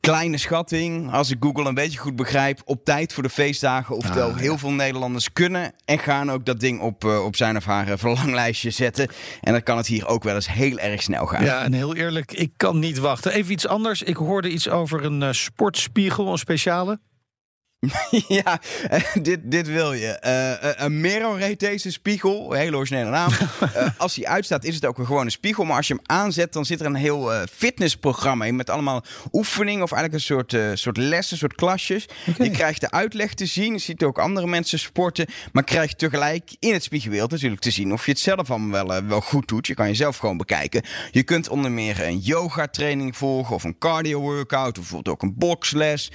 Kleine 0.00 0.38
schatting, 0.38 1.12
als 1.12 1.30
ik 1.30 1.36
Google 1.40 1.68
een 1.68 1.74
beetje 1.74 1.98
goed 1.98 2.16
begrijp, 2.16 2.62
op 2.64 2.84
tijd 2.84 3.12
voor 3.12 3.19
de 3.22 3.28
feestdagen. 3.28 3.96
Oftewel, 3.96 4.28
ah, 4.28 4.36
heel 4.36 4.58
veel 4.58 4.72
Nederlanders 4.72 5.32
kunnen 5.32 5.72
en 5.84 5.98
gaan 5.98 6.30
ook 6.30 6.44
dat 6.44 6.60
ding 6.60 6.80
op, 6.80 7.04
uh, 7.04 7.24
op 7.24 7.36
zijn 7.36 7.56
of 7.56 7.64
haar 7.64 7.98
verlanglijstje 7.98 8.70
zetten. 8.70 9.08
En 9.40 9.52
dan 9.52 9.62
kan 9.62 9.76
het 9.76 9.86
hier 9.86 10.06
ook 10.06 10.22
wel 10.22 10.34
eens 10.34 10.52
heel 10.52 10.78
erg 10.78 11.02
snel 11.02 11.26
gaan. 11.26 11.44
Ja, 11.44 11.62
en 11.62 11.72
heel 11.72 11.96
eerlijk, 11.96 12.32
ik 12.32 12.52
kan 12.56 12.78
niet 12.78 12.98
wachten. 12.98 13.32
Even 13.32 13.52
iets 13.52 13.66
anders. 13.66 14.02
Ik 14.02 14.16
hoorde 14.16 14.50
iets 14.50 14.68
over 14.68 15.04
een 15.04 15.20
uh, 15.20 15.28
sportspiegel, 15.32 16.32
een 16.32 16.38
speciale. 16.38 16.98
ja, 18.28 18.60
uh, 18.90 19.00
dit, 19.22 19.40
dit 19.42 19.68
wil 19.68 19.92
je. 19.92 20.20
Uh, 20.26 20.84
een 20.84 21.00
Mero 21.00 21.34
heet 21.34 21.60
deze 21.60 21.90
spiegel. 21.92 22.52
Hele 22.52 22.76
originele 22.76 23.10
naam. 23.10 23.30
als 23.96 24.16
hij 24.16 24.26
uitstaat 24.26 24.64
is 24.64 24.74
het 24.74 24.86
ook 24.86 24.98
een 24.98 25.06
gewone 25.06 25.30
spiegel. 25.30 25.64
Maar 25.64 25.76
als 25.76 25.86
je 25.88 25.94
hem 25.94 26.02
aanzet, 26.06 26.52
dan 26.52 26.64
zit 26.64 26.80
er 26.80 26.86
een 26.86 26.94
heel 26.94 27.30
fitnessprogramma 27.52 28.44
in. 28.44 28.56
Met 28.56 28.70
allemaal 28.70 29.04
oefeningen 29.32 29.82
of 29.82 29.92
eigenlijk 29.92 30.22
een 30.22 30.36
soort, 30.36 30.78
soort 30.78 30.96
lessen, 30.96 31.36
soort 31.36 31.54
klasjes. 31.54 32.06
Je 32.38 32.50
krijgt 32.50 32.80
de 32.80 32.90
uitleg 32.90 33.34
te 33.34 33.46
zien. 33.46 33.72
Je 33.72 33.78
ziet 33.78 34.02
ook 34.02 34.18
andere 34.18 34.46
mensen 34.46 34.78
sporten. 34.78 35.26
Maar 35.52 35.64
krijgt 35.64 35.98
tegelijk 35.98 36.56
in 36.58 36.72
het 36.72 36.82
spiegelbeeld 36.82 37.30
natuurlijk 37.30 37.60
te 37.60 37.70
zien 37.70 37.92
of 37.92 38.04
je 38.04 38.10
het 38.10 38.20
zelf 38.20 38.50
allemaal 38.50 38.86
wel, 38.86 39.04
wel 39.04 39.20
goed 39.20 39.48
doet. 39.48 39.66
Je 39.66 39.74
kan 39.74 39.86
jezelf 39.86 40.16
gewoon 40.16 40.36
bekijken. 40.36 40.82
Je 41.10 41.22
kunt 41.22 41.48
onder 41.48 41.70
meer 41.70 42.06
een 42.06 42.18
yoga 42.18 42.66
training 42.66 43.16
volgen. 43.16 43.54
Of 43.54 43.64
een 43.64 43.78
cardio 43.78 44.20
workout. 44.20 44.68
Of 44.68 44.74
bijvoorbeeld 44.74 45.14
ook 45.14 45.22
een 45.22 45.34
boxles. 45.36 46.12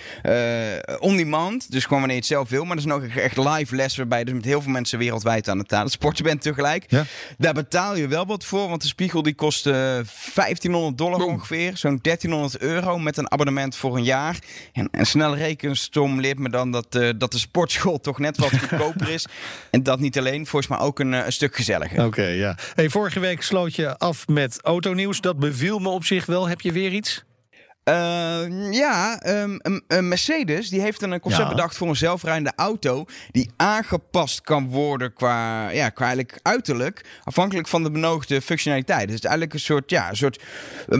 on 0.99 1.17
demand. 1.17 1.55
Dus 1.70 1.84
gewoon 1.84 2.00
wanneer 2.00 2.18
je 2.18 2.22
het 2.22 2.32
zelf 2.32 2.50
wil. 2.50 2.65
Maar 2.65 2.76
dat 2.76 2.86
is 2.86 2.91
nog 2.91 3.04
echt 3.04 3.38
live 3.38 3.76
les 3.76 3.98
waarbij 3.98 4.20
je 4.20 4.26
dus 4.26 4.34
met 4.34 4.46
heel 4.46 4.62
veel 4.62 4.72
mensen 4.72 5.00
wereldwijd 5.00 5.50
aan 5.50 5.58
het, 5.58 5.72
het 5.72 5.91
sporten 5.91 6.24
bent 6.24 6.41
tegelijk. 6.41 6.86
Ja. 6.88 7.06
Daar 7.38 7.54
betaal 7.54 7.96
je 7.96 8.08
wel 8.08 8.26
wat 8.26 8.46
voor. 8.46 8.70
Want 8.70 8.82
de 8.82 8.88
spiegel 8.88 9.22
die 9.22 9.36
kost 9.36 9.63
1500 9.63 10.98
dollar 10.98 11.22
ongeveer. 11.22 11.78
Zo'n 11.78 12.00
1300 12.02 12.62
euro 12.62 12.98
met 13.00 13.18
een 13.18 13.32
abonnement 13.32 13.76
voor 13.76 13.98
een 13.98 14.04
jaar. 14.04 14.39
En 14.74 14.88
een 14.91 15.06
snelle 15.06 15.36
rekenstom 15.36 16.20
leert 16.20 16.39
me 16.39 16.50
dan 16.50 16.72
dat, 16.72 16.96
uh, 16.96 17.10
dat 17.18 17.32
de 17.32 17.38
sportschool 17.38 18.00
toch 18.00 18.20
net 18.20 18.38
wat 18.38 18.58
goedkoper 18.60 19.10
is. 19.10 19.26
En 19.72 19.84
dat 19.84 20.00
niet 20.00 20.18
alleen, 20.18 20.48
volgens 20.48 20.72
mij 20.72 20.80
ook 20.80 21.00
een, 21.00 21.12
een 21.12 21.34
stuk 21.34 21.56
gezelliger. 21.56 22.06
Oké, 22.06 22.26
ja. 22.26 22.58
Hey, 22.74 22.89
vorige 22.89 23.20
week 23.20 23.41
sloot 23.41 23.76
je 23.76 23.98
af 23.98 24.28
met 24.28 24.60
autonieuws. 24.62 25.22
Dat 25.22 25.39
beviel 25.39 25.80
me 25.80 25.89
op 25.89 26.06
zich 26.06 26.26
wel. 26.26 26.48
Heb 26.48 26.62
je 26.62 26.72
weer 26.72 26.91
iets? 26.91 27.24
Uh, 27.89 28.71
ja, 28.71 29.19
um, 29.28 29.60
um, 29.88 30.08
Mercedes 30.08 30.69
die 30.69 30.82
heeft 30.82 31.02
een 31.02 31.19
concept 31.19 31.50
bedacht 31.50 31.78
voor 31.78 31.88
een 31.88 31.95
zelfrijdende 31.95 32.54
auto 32.56 33.06
die 33.32 33.50
aangepast 33.56 34.41
kan 34.41 34.67
worden 34.67 35.13
qua, 35.13 35.69
ja, 35.69 35.89
qua 35.89 36.06
eigenlijk 36.06 36.39
uiterlijk, 36.41 37.06
afhankelijk 37.24 37.67
van 37.67 37.84
de 37.84 37.91
benodigde 37.91 38.41
functionaliteit. 38.41 39.08
Dus 39.08 39.15
het 39.15 39.24
is 39.24 39.30
eigenlijk 39.30 39.54
een 39.54 39.65
soort, 39.65 39.89
ja, 39.89 40.10
een 40.10 40.15
soort 40.15 40.43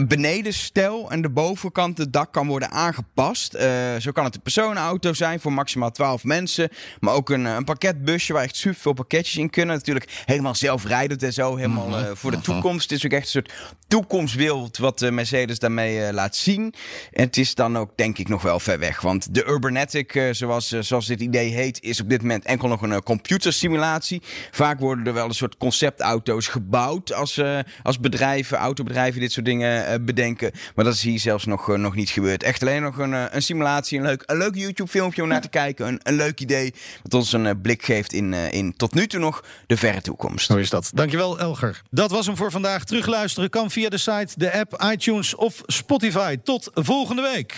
benedenstel 0.08 1.10
en 1.10 1.22
de 1.22 1.28
bovenkant, 1.28 1.98
het 1.98 2.12
dak 2.12 2.32
kan 2.32 2.46
worden 2.46 2.70
aangepast. 2.70 3.54
Uh, 3.54 3.62
zo 3.98 4.12
kan 4.12 4.24
het 4.24 4.34
een 4.34 4.42
personenauto 4.42 5.12
zijn 5.12 5.40
voor 5.40 5.52
maximaal 5.52 5.90
12 5.90 6.24
mensen, 6.24 6.68
maar 7.00 7.14
ook 7.14 7.30
een, 7.30 7.44
een 7.44 7.64
pakketbusje 7.64 8.32
waar 8.32 8.42
echt 8.42 8.56
super 8.56 8.80
veel 8.80 8.92
pakketjes 8.92 9.36
in 9.36 9.50
kunnen. 9.50 9.76
Natuurlijk 9.76 10.22
helemaal 10.24 10.54
zelfrijdend 10.54 11.22
en 11.22 11.32
zo, 11.32 11.56
helemaal 11.56 11.88
uh, 11.88 12.10
voor 12.12 12.30
de 12.30 12.40
toekomst. 12.40 12.90
Het 12.90 12.98
is 12.98 13.04
ook 13.04 13.12
echt 13.12 13.24
een 13.24 13.30
soort 13.30 13.52
toekomstbeeld 13.88 14.78
wat 14.78 15.10
Mercedes 15.10 15.58
daarmee 15.58 16.12
laat 16.12 16.36
zien. 16.36 16.74
Het 17.10 17.36
is 17.36 17.54
dan 17.54 17.78
ook 17.78 17.90
denk 17.96 18.18
ik 18.18 18.28
nog 18.28 18.42
wel 18.42 18.60
ver 18.60 18.78
weg. 18.78 19.00
Want 19.00 19.34
de 19.34 19.48
Urbanetic, 19.48 20.14
uh, 20.14 20.32
zoals, 20.32 20.72
uh, 20.72 20.80
zoals 20.80 21.06
dit 21.06 21.20
idee 21.20 21.50
heet, 21.50 21.82
is 21.82 22.00
op 22.00 22.08
dit 22.08 22.20
moment 22.20 22.44
enkel 22.44 22.68
nog 22.68 22.82
een 22.82 22.90
uh, 22.90 22.96
computersimulatie. 22.96 24.22
Vaak 24.50 24.80
worden 24.80 25.06
er 25.06 25.14
wel 25.14 25.24
een 25.24 25.34
soort 25.34 25.56
conceptauto's 25.56 26.48
gebouwd 26.48 27.12
als, 27.12 27.42
als 27.82 28.00
bedrijven, 28.00 28.58
autobedrijven 28.58 29.20
dit 29.20 29.32
soort 29.32 29.46
dingen 29.46 30.04
bedenken. 30.04 30.50
Maar 30.74 30.84
dat 30.84 30.94
is 30.94 31.02
hier 31.02 31.20
zelfs 31.20 31.44
nog, 31.44 31.76
nog 31.76 31.94
niet 31.94 32.10
gebeurd. 32.10 32.42
Echt 32.42 32.62
alleen 32.62 32.82
nog 32.82 32.98
een, 32.98 33.36
een 33.36 33.42
simulatie, 33.42 33.98
een 33.98 34.04
leuk, 34.04 34.22
een 34.26 34.36
leuk 34.36 34.54
YouTube 34.54 34.90
filmpje 34.90 35.22
om 35.22 35.28
naar 35.28 35.40
te 35.40 35.48
kijken. 35.48 35.86
Een, 35.86 36.00
een 36.02 36.14
leuk 36.14 36.40
idee 36.40 36.74
dat 37.02 37.14
ons 37.14 37.32
een 37.32 37.60
blik 37.60 37.84
geeft 37.84 38.12
in, 38.12 38.32
in 38.32 38.76
tot 38.76 38.94
nu 38.94 39.06
toe 39.06 39.20
nog 39.20 39.44
de 39.66 39.76
verre 39.76 40.00
toekomst. 40.00 40.48
Hoe 40.48 40.60
is 40.60 40.70
dat. 40.70 40.90
Dankjewel 40.94 41.38
Elger. 41.38 41.82
Dat 41.90 42.10
was 42.10 42.26
hem 42.26 42.36
voor 42.36 42.50
vandaag. 42.50 42.84
Terugluisteren 42.84 43.50
kan 43.50 43.70
via 43.70 43.88
de 43.88 43.98
site, 43.98 44.32
de 44.36 44.52
app, 44.52 44.84
iTunes 44.92 45.34
of 45.34 45.62
Spotify 45.66 46.36
volgende 46.74 47.22
week. 47.22 47.54